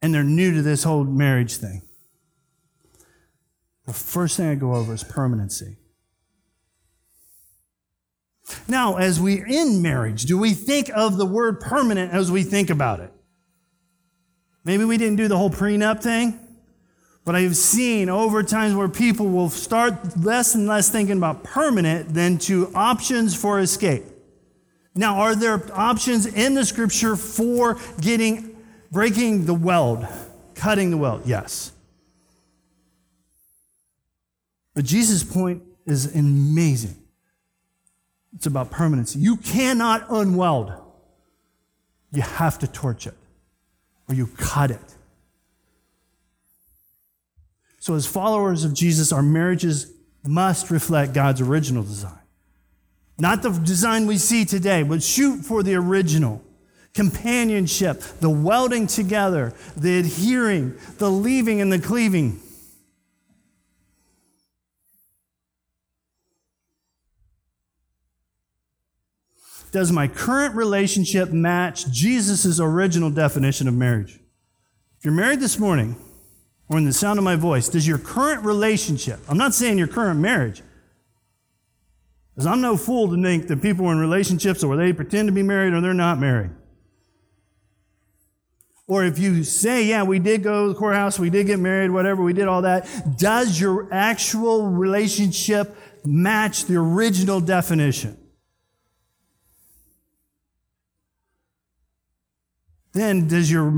and 0.05 0.13
they're 0.13 0.23
new 0.23 0.53
to 0.53 0.61
this 0.61 0.85
whole 0.85 1.03
marriage 1.03 1.57
thing. 1.57 1.81
The 3.87 3.95
first 3.95 4.37
thing 4.37 4.51
I 4.51 4.55
go 4.55 4.75
over 4.75 4.93
is 4.93 5.03
permanency. 5.03 5.79
Now, 8.69 8.97
as 8.97 9.19
we're 9.19 9.47
in 9.47 9.81
marriage, 9.81 10.25
do 10.25 10.37
we 10.37 10.53
think 10.53 10.91
of 10.95 11.17
the 11.17 11.25
word 11.25 11.59
permanent 11.59 12.13
as 12.13 12.31
we 12.31 12.43
think 12.43 12.69
about 12.69 13.01
it? 13.01 13.11
Maybe 14.63 14.85
we 14.85 14.99
didn't 14.99 15.17
do 15.17 15.27
the 15.27 15.39
whole 15.39 15.49
prenup 15.49 16.03
thing, 16.03 16.39
but 17.25 17.35
I've 17.35 17.57
seen 17.57 18.11
over 18.11 18.43
times 18.43 18.75
where 18.75 18.91
people 18.91 19.31
will 19.31 19.49
start 19.49 20.19
less 20.19 20.55
and 20.55 20.67
less 20.67 20.91
thinking 20.91 21.17
about 21.17 21.45
permanent 21.45 22.13
than 22.13 22.37
to 22.41 22.71
options 22.75 23.35
for 23.35 23.59
escape. 23.59 24.05
Now, 24.95 25.23
are 25.23 25.35
there 25.35 25.63
options 25.73 26.27
in 26.27 26.53
the 26.53 26.67
scripture 26.67 27.17
for 27.17 27.79
getting, 28.03 28.54
breaking 28.95 29.45
the 29.45 29.53
weld, 29.53 30.07
cutting 30.55 30.91
the 30.91 30.97
weld? 30.97 31.27
Yes. 31.27 31.73
But 34.73 34.85
Jesus' 34.85 35.23
point 35.23 35.63
is 35.85 36.15
amazing. 36.15 36.97
It's 38.35 38.47
about 38.47 38.71
permanency. 38.71 39.19
You 39.19 39.37
cannot 39.37 40.09
unweld. 40.09 40.81
You 42.13 42.23
have 42.23 42.59
to 42.61 42.67
torch 42.67 43.07
it 43.07 43.15
or 44.09 44.15
you 44.15 44.27
cut 44.27 44.71
it. 44.71 44.95
So, 47.79 47.95
as 47.95 48.07
followers 48.07 48.65
of 48.65 48.73
Jesus, 48.73 49.13
our 49.13 49.23
marriages 49.23 49.93
must 50.25 50.71
reflect 50.71 51.13
God's 51.13 51.41
original 51.41 51.83
design. 51.83 52.19
Not 53.19 53.43
the 53.43 53.51
design 53.51 54.07
we 54.07 54.17
see 54.19 54.45
today, 54.45 54.83
but 54.83 55.03
shoot 55.03 55.45
for 55.45 55.63
the 55.63 55.75
original. 55.75 56.43
Companionship, 56.95 58.01
the 58.21 58.31
welding 58.31 58.87
together, 58.87 59.53
the 59.77 59.99
adhering, 59.99 60.79
the 60.99 61.11
leaving 61.11 61.61
and 61.61 61.73
the 61.73 61.79
cleaving. 61.79 62.41
Does 69.73 69.91
my 69.91 70.07
current 70.07 70.55
relationship 70.55 71.33
match 71.33 71.91
Jesus' 71.91 72.61
original 72.61 73.11
definition 73.11 73.67
of 73.67 73.75
marriage? 73.75 74.21
If 74.99 75.05
you're 75.05 75.13
married 75.13 75.41
this 75.41 75.59
morning, 75.59 75.97
or 76.69 76.79
in 76.79 76.85
the 76.85 76.93
sound 76.93 77.19
of 77.19 77.25
my 77.25 77.35
voice, 77.35 77.69
does 77.69 77.85
your 77.85 77.99
current 77.99 78.45
relationship, 78.45 79.19
I'm 79.29 79.37
not 79.37 79.53
saying 79.53 79.77
your 79.79 79.89
current 79.89 80.21
marriage, 80.21 80.63
because 82.33 82.47
I'm 82.47 82.61
no 82.61 82.77
fool 82.77 83.09
to 83.09 83.21
think 83.21 83.49
that 83.49 83.63
people 83.63 83.87
are 83.87 83.93
in 83.93 83.99
relationships 83.99 84.63
or 84.63 84.77
they 84.77 84.93
pretend 84.93 85.27
to 85.27 85.33
be 85.33 85.43
married 85.43 85.73
or 85.73 85.81
they're 85.81 85.93
not 85.93 86.21
married. 86.21 86.53
Or 88.87 89.05
if 89.05 89.19
you 89.19 89.45
say, 89.45 89.87
yeah, 89.87 90.03
we 90.03 90.19
did 90.19 90.43
go 90.43 90.67
to 90.67 90.73
the 90.75 90.79
courthouse, 90.79 91.19
we 91.19 91.31
did 91.31 91.47
get 91.47 91.59
married, 91.59 91.91
whatever, 91.91 92.23
we 92.23 92.35
did 92.35 92.49
all 92.49 92.63
that, 92.63 92.87
does 93.19 93.59
your 93.59 93.89
actual 93.93 94.69
relationship 94.69 95.77
match 96.05 96.67
the 96.67 96.77
original 96.77 97.41
definition? 97.41 98.19
then 102.95 103.27
does 103.27 103.51
your 103.51 103.71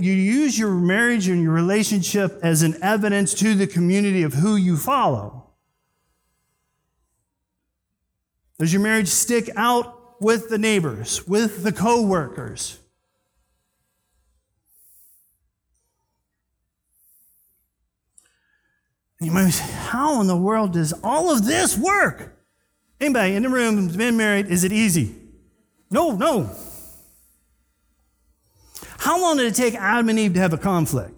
you 0.00 0.12
use 0.12 0.58
your 0.58 0.70
marriage 0.70 1.28
and 1.28 1.42
your 1.42 1.52
relationship 1.52 2.40
as 2.42 2.62
an 2.62 2.74
evidence 2.82 3.34
to 3.34 3.54
the 3.54 3.66
community 3.66 4.22
of 4.22 4.32
who 4.32 4.56
you 4.56 4.76
follow 4.76 5.50
does 8.58 8.72
your 8.72 8.82
marriage 8.82 9.08
stick 9.08 9.50
out 9.56 10.20
with 10.22 10.48
the 10.48 10.56
neighbors 10.56 11.26
with 11.28 11.62
the 11.62 11.72
co-workers 11.72 12.78
you 19.20 19.30
might 19.30 19.50
say 19.50 19.72
how 19.72 20.20
in 20.20 20.26
the 20.26 20.36
world 20.36 20.72
does 20.72 20.92
all 21.02 21.30
of 21.30 21.44
this 21.44 21.76
work 21.76 22.36
anybody 23.00 23.34
in 23.34 23.42
the 23.42 23.48
room 23.48 23.76
has 23.86 23.96
been 23.96 24.16
married 24.16 24.46
is 24.46 24.64
it 24.64 24.72
easy 24.72 25.14
no 25.90 26.12
no 26.12 26.50
how 28.98 29.20
long 29.20 29.36
did 29.36 29.46
it 29.46 29.54
take 29.54 29.74
Adam 29.74 30.08
and 30.08 30.18
Eve 30.18 30.34
to 30.34 30.40
have 30.40 30.52
a 30.52 30.58
conflict? 30.58 31.12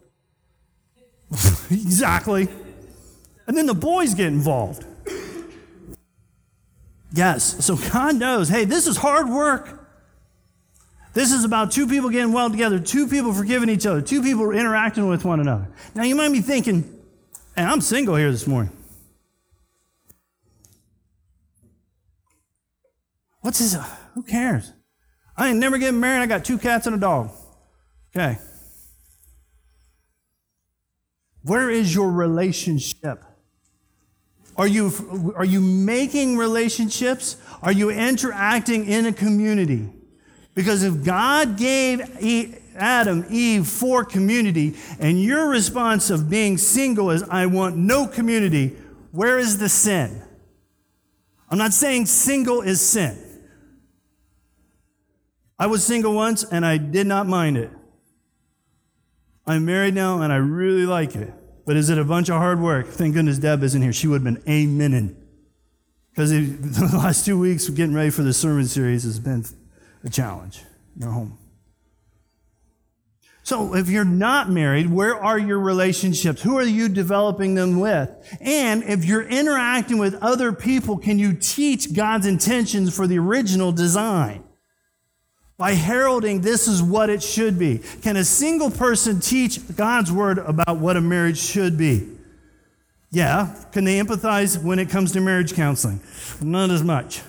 exactly. 1.70 2.48
And 3.46 3.56
then 3.56 3.64
the 3.64 3.74
boys 3.74 4.14
get 4.14 4.26
involved. 4.26 4.84
Yes. 7.10 7.64
So 7.64 7.76
God 7.76 8.16
knows, 8.16 8.48
hey, 8.50 8.66
this 8.66 8.86
is 8.86 8.98
hard 8.98 9.28
work. 9.28 9.86
This 11.14 11.32
is 11.32 11.44
about 11.44 11.72
two 11.72 11.86
people 11.86 12.10
getting 12.10 12.32
well 12.32 12.50
together, 12.50 12.78
two 12.78 13.08
people 13.08 13.32
forgiving 13.32 13.70
each 13.70 13.86
other, 13.86 14.02
two 14.02 14.22
people 14.22 14.50
interacting 14.50 15.08
with 15.08 15.24
one 15.24 15.40
another. 15.40 15.68
Now 15.94 16.02
you 16.02 16.14
might 16.14 16.30
be 16.30 16.42
thinking, 16.42 16.97
and 17.58 17.66
I'm 17.66 17.80
single 17.80 18.14
here 18.14 18.30
this 18.30 18.46
morning. 18.46 18.72
What's 23.40 23.58
this? 23.58 23.76
Who 24.14 24.22
cares? 24.22 24.72
I 25.36 25.48
ain't 25.48 25.58
never 25.58 25.76
getting 25.76 25.98
married. 25.98 26.22
I 26.22 26.26
got 26.26 26.44
two 26.44 26.56
cats 26.56 26.86
and 26.86 26.94
a 26.94 27.00
dog. 27.00 27.30
Okay. 28.14 28.38
Where 31.42 31.68
is 31.68 31.92
your 31.92 32.12
relationship? 32.12 33.24
Are 34.56 34.68
you, 34.68 35.34
are 35.34 35.44
you 35.44 35.60
making 35.60 36.36
relationships? 36.36 37.38
Are 37.60 37.72
you 37.72 37.90
interacting 37.90 38.86
in 38.86 39.06
a 39.06 39.12
community? 39.12 39.88
Because 40.54 40.84
if 40.84 41.04
God 41.04 41.56
gave 41.56 42.00
Adam, 42.78 43.24
Eve 43.28 43.66
for 43.66 44.04
community, 44.04 44.76
and 44.98 45.22
your 45.22 45.48
response 45.48 46.10
of 46.10 46.30
being 46.30 46.58
single 46.58 47.10
is, 47.10 47.22
I 47.24 47.46
want 47.46 47.76
no 47.76 48.06
community, 48.06 48.76
where 49.12 49.38
is 49.38 49.58
the 49.58 49.68
sin? 49.68 50.22
I'm 51.50 51.58
not 51.58 51.72
saying 51.72 52.06
single 52.06 52.60
is 52.60 52.80
sin. 52.80 53.18
I 55.58 55.66
was 55.66 55.84
single 55.84 56.14
once 56.14 56.44
and 56.44 56.64
I 56.64 56.76
did 56.76 57.06
not 57.06 57.26
mind 57.26 57.56
it. 57.56 57.70
I'm 59.46 59.64
married 59.64 59.94
now 59.94 60.20
and 60.20 60.32
I 60.32 60.36
really 60.36 60.86
like 60.86 61.16
it. 61.16 61.32
But 61.66 61.76
is 61.76 61.90
it 61.90 61.98
a 61.98 62.04
bunch 62.04 62.28
of 62.28 62.36
hard 62.36 62.60
work? 62.60 62.86
Thank 62.88 63.14
goodness 63.14 63.38
Deb 63.38 63.62
isn't 63.62 63.82
here. 63.82 63.92
She 63.92 64.06
would 64.06 64.24
have 64.24 64.34
been 64.34 64.42
amening. 64.44 65.16
Because 66.10 66.30
the 66.30 66.96
last 66.96 67.24
two 67.24 67.38
weeks 67.38 67.68
getting 67.68 67.94
ready 67.94 68.10
for 68.10 68.22
the 68.22 68.32
sermon 68.32 68.66
series 68.66 69.04
has 69.04 69.18
been 69.18 69.44
a 70.04 70.10
challenge 70.10 70.64
our 71.02 71.10
home. 71.10 71.37
So 73.48 73.74
if 73.74 73.88
you're 73.88 74.04
not 74.04 74.50
married, 74.50 74.90
where 74.90 75.16
are 75.16 75.38
your 75.38 75.58
relationships? 75.58 76.42
Who 76.42 76.58
are 76.58 76.66
you 76.66 76.86
developing 76.86 77.54
them 77.54 77.80
with? 77.80 78.10
And 78.42 78.84
if 78.84 79.06
you're 79.06 79.26
interacting 79.26 79.96
with 79.96 80.16
other 80.16 80.52
people, 80.52 80.98
can 80.98 81.18
you 81.18 81.32
teach 81.32 81.94
God's 81.94 82.26
intentions 82.26 82.94
for 82.94 83.06
the 83.06 83.18
original 83.18 83.72
design? 83.72 84.44
by 85.56 85.72
heralding 85.72 86.40
this 86.40 86.68
is 86.68 86.80
what 86.80 87.10
it 87.10 87.20
should 87.20 87.58
be. 87.58 87.80
Can 88.02 88.16
a 88.16 88.24
single 88.24 88.70
person 88.70 89.18
teach 89.18 89.58
God's 89.74 90.12
word 90.12 90.38
about 90.38 90.78
what 90.78 90.96
a 90.96 91.00
marriage 91.00 91.38
should 91.38 91.76
be? 91.76 92.06
Yeah. 93.10 93.56
Can 93.72 93.84
they 93.84 93.98
empathize 93.98 94.62
when 94.62 94.78
it 94.78 94.88
comes 94.88 95.10
to 95.12 95.20
marriage 95.20 95.54
counseling? 95.54 96.00
Not 96.40 96.70
as 96.70 96.84
much. 96.84 97.22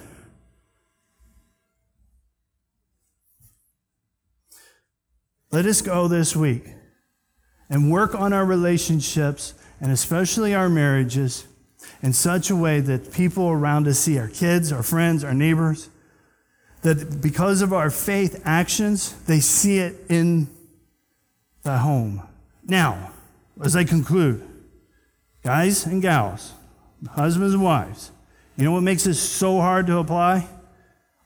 Let 5.52 5.66
us 5.66 5.82
go 5.82 6.08
this 6.08 6.36
week 6.36 6.66
and 7.70 7.92
work 7.92 8.14
on 8.14 8.34
our 8.34 8.46
relationships 8.46 9.54
and 9.82 9.92
especially 9.92 10.54
our 10.54 10.70
marriages 10.70 11.48
in 12.02 12.14
such 12.14 12.50
a 12.50 12.56
way 12.56 12.82
that 12.82 13.12
people 13.12 13.50
around 13.50 13.88
us 13.88 14.00
see 14.00 14.20
our 14.20 14.28
kids, 14.28 14.72
our 14.72 14.84
friends, 14.84 15.24
our 15.24 15.34
neighbors 15.34 15.90
that 16.82 17.22
because 17.22 17.62
of 17.62 17.74
our 17.74 17.90
faith 17.90 18.42
actions, 18.46 19.14
they 19.24 19.40
see 19.40 19.80
it 19.80 19.96
in 20.10 20.48
the 21.64 21.78
home. 21.80 22.22
Now, 22.64 23.12
as 23.62 23.76
I 23.76 23.84
conclude, 23.84 24.48
guys 25.44 25.86
and 25.86 26.02
gals, 26.02 26.54
husbands 27.12 27.54
and 27.54 27.64
wives, 27.64 28.12
you 28.56 28.64
know 28.64 28.72
what 28.72 28.84
makes 28.84 29.04
this 29.04 29.20
so 29.20 29.60
hard 29.60 29.88
to 29.88 29.98
apply? 29.98 30.48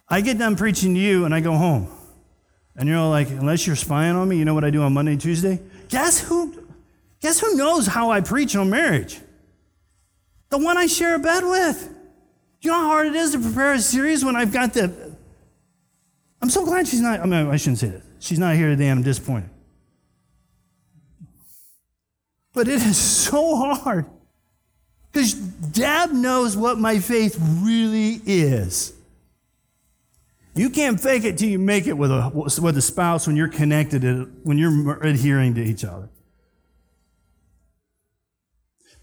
I 0.10 0.22
get 0.22 0.38
done 0.38 0.56
preaching 0.56 0.94
to 0.96 1.00
you 1.00 1.26
and 1.26 1.34
I 1.34 1.40
go 1.40 1.56
home. 1.56 1.88
And 2.76 2.90
you're 2.90 3.08
like, 3.08 3.30
unless 3.30 3.68
you're 3.68 3.76
spying 3.76 4.16
on 4.16 4.28
me, 4.28 4.38
you 4.38 4.46
know 4.46 4.54
what 4.54 4.64
I 4.64 4.70
do 4.70 4.82
on 4.82 4.94
Monday 4.94 5.14
and 5.14 5.22
Tuesday? 5.22 5.60
Guess 5.90 6.22
who 6.22 6.68
guess 7.20 7.40
who 7.40 7.56
knows 7.56 7.88
how 7.88 8.12
I 8.12 8.22
preach 8.22 8.56
on 8.56 8.70
marriage? 8.70 9.20
The 10.50 10.58
one 10.58 10.78
I 10.78 10.88
share 10.88 11.16
a 11.16 11.20
bed 11.20 11.44
with. 11.44 11.90
You 12.62 12.72
know 12.72 12.80
how 12.80 12.88
hard 12.88 13.08
it 13.08 13.16
is 13.16 13.32
to 13.32 13.40
prepare 13.40 13.74
a 13.74 13.80
series 13.80 14.24
when 14.26 14.36
I've 14.36 14.52
got 14.52 14.74
the 14.74 15.14
I'm 16.44 16.50
so 16.50 16.66
glad 16.66 16.90
she's 16.90 17.00
not, 17.00 17.22
I 17.22 17.26
mean, 17.26 17.50
I 17.50 17.56
shouldn't 17.56 17.78
say 17.78 17.88
that. 17.88 18.02
She's 18.20 18.38
not 18.38 18.56
here 18.56 18.68
today 18.68 18.90
I'm 18.90 19.02
disappointed. 19.02 19.50
But 22.54 22.68
it 22.68 22.82
is 22.82 22.98
so 22.98 23.56
hard 23.56 24.06
because 25.10 25.34
Dad 25.34 26.14
knows 26.14 26.58
what 26.58 26.78
my 26.78 27.00
faith 27.00 27.38
really 27.40 28.20
is. 28.26 28.92
You 30.56 30.70
can't 30.70 31.00
fake 31.00 31.24
it 31.24 31.38
till 31.38 31.50
you 31.50 31.58
make 31.58 31.88
it 31.88 31.94
with 31.94 32.12
a, 32.12 32.30
with 32.34 32.78
a 32.78 32.82
spouse 32.82 33.26
when 33.26 33.36
you're 33.36 33.48
connected, 33.48 34.04
when 34.44 34.58
you're 34.58 35.02
adhering 35.02 35.56
to 35.56 35.62
each 35.62 35.84
other. 35.84 36.10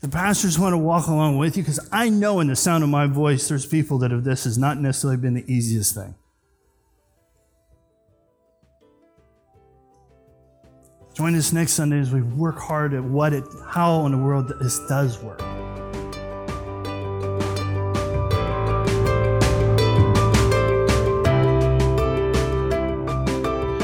The 0.00 0.08
pastors 0.08 0.58
want 0.58 0.72
to 0.72 0.78
walk 0.78 1.08
along 1.08 1.36
with 1.36 1.56
you 1.56 1.62
because 1.62 1.86
I 1.92 2.08
know 2.08 2.40
in 2.40 2.46
the 2.46 2.56
sound 2.56 2.84
of 2.84 2.90
my 2.90 3.06
voice, 3.06 3.48
there's 3.48 3.66
people 3.66 3.98
that 3.98 4.12
have 4.12 4.24
this 4.24 4.44
has 4.44 4.56
not 4.56 4.78
necessarily 4.78 5.18
been 5.18 5.34
the 5.34 5.52
easiest 5.52 5.94
thing. 5.94 6.14
Join 11.14 11.34
us 11.34 11.52
next 11.52 11.72
Sunday 11.72 11.98
as 11.98 12.12
we 12.12 12.22
work 12.22 12.58
hard 12.58 12.94
at 12.94 13.02
what 13.02 13.32
it, 13.34 13.44
how 13.66 14.06
in 14.06 14.12
the 14.12 14.18
world 14.18 14.50
this 14.60 14.78
does 14.88 15.20
work. 15.22 15.42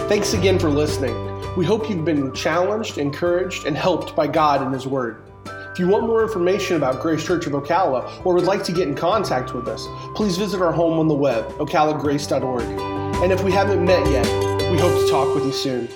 Thanks 0.08 0.34
again 0.34 0.56
for 0.56 0.70
listening. 0.70 1.16
We 1.56 1.64
hope 1.64 1.90
you've 1.90 2.04
been 2.04 2.32
challenged, 2.32 2.96
encouraged, 2.96 3.66
and 3.66 3.76
helped 3.76 4.14
by 4.14 4.28
God 4.28 4.62
and 4.62 4.72
His 4.72 4.86
Word. 4.86 5.24
If 5.72 5.80
you 5.80 5.88
want 5.88 6.06
more 6.06 6.22
information 6.22 6.76
about 6.76 7.02
Grace 7.02 7.26
Church 7.26 7.46
of 7.46 7.54
Ocala 7.54 8.24
or 8.24 8.32
would 8.34 8.44
like 8.44 8.62
to 8.64 8.72
get 8.72 8.86
in 8.86 8.94
contact 8.94 9.52
with 9.52 9.66
us, 9.66 9.84
please 10.14 10.36
visit 10.36 10.62
our 10.62 10.70
home 10.70 11.00
on 11.00 11.08
the 11.08 11.14
web, 11.14 11.48
ocalagrace.org. 11.58 12.62
And 13.20 13.32
if 13.32 13.42
we 13.42 13.50
haven't 13.50 13.84
met 13.84 14.08
yet, 14.08 14.26
we 14.70 14.78
hope 14.78 14.96
to 14.96 15.10
talk 15.10 15.34
with 15.34 15.44
you 15.44 15.52
soon. 15.52 15.88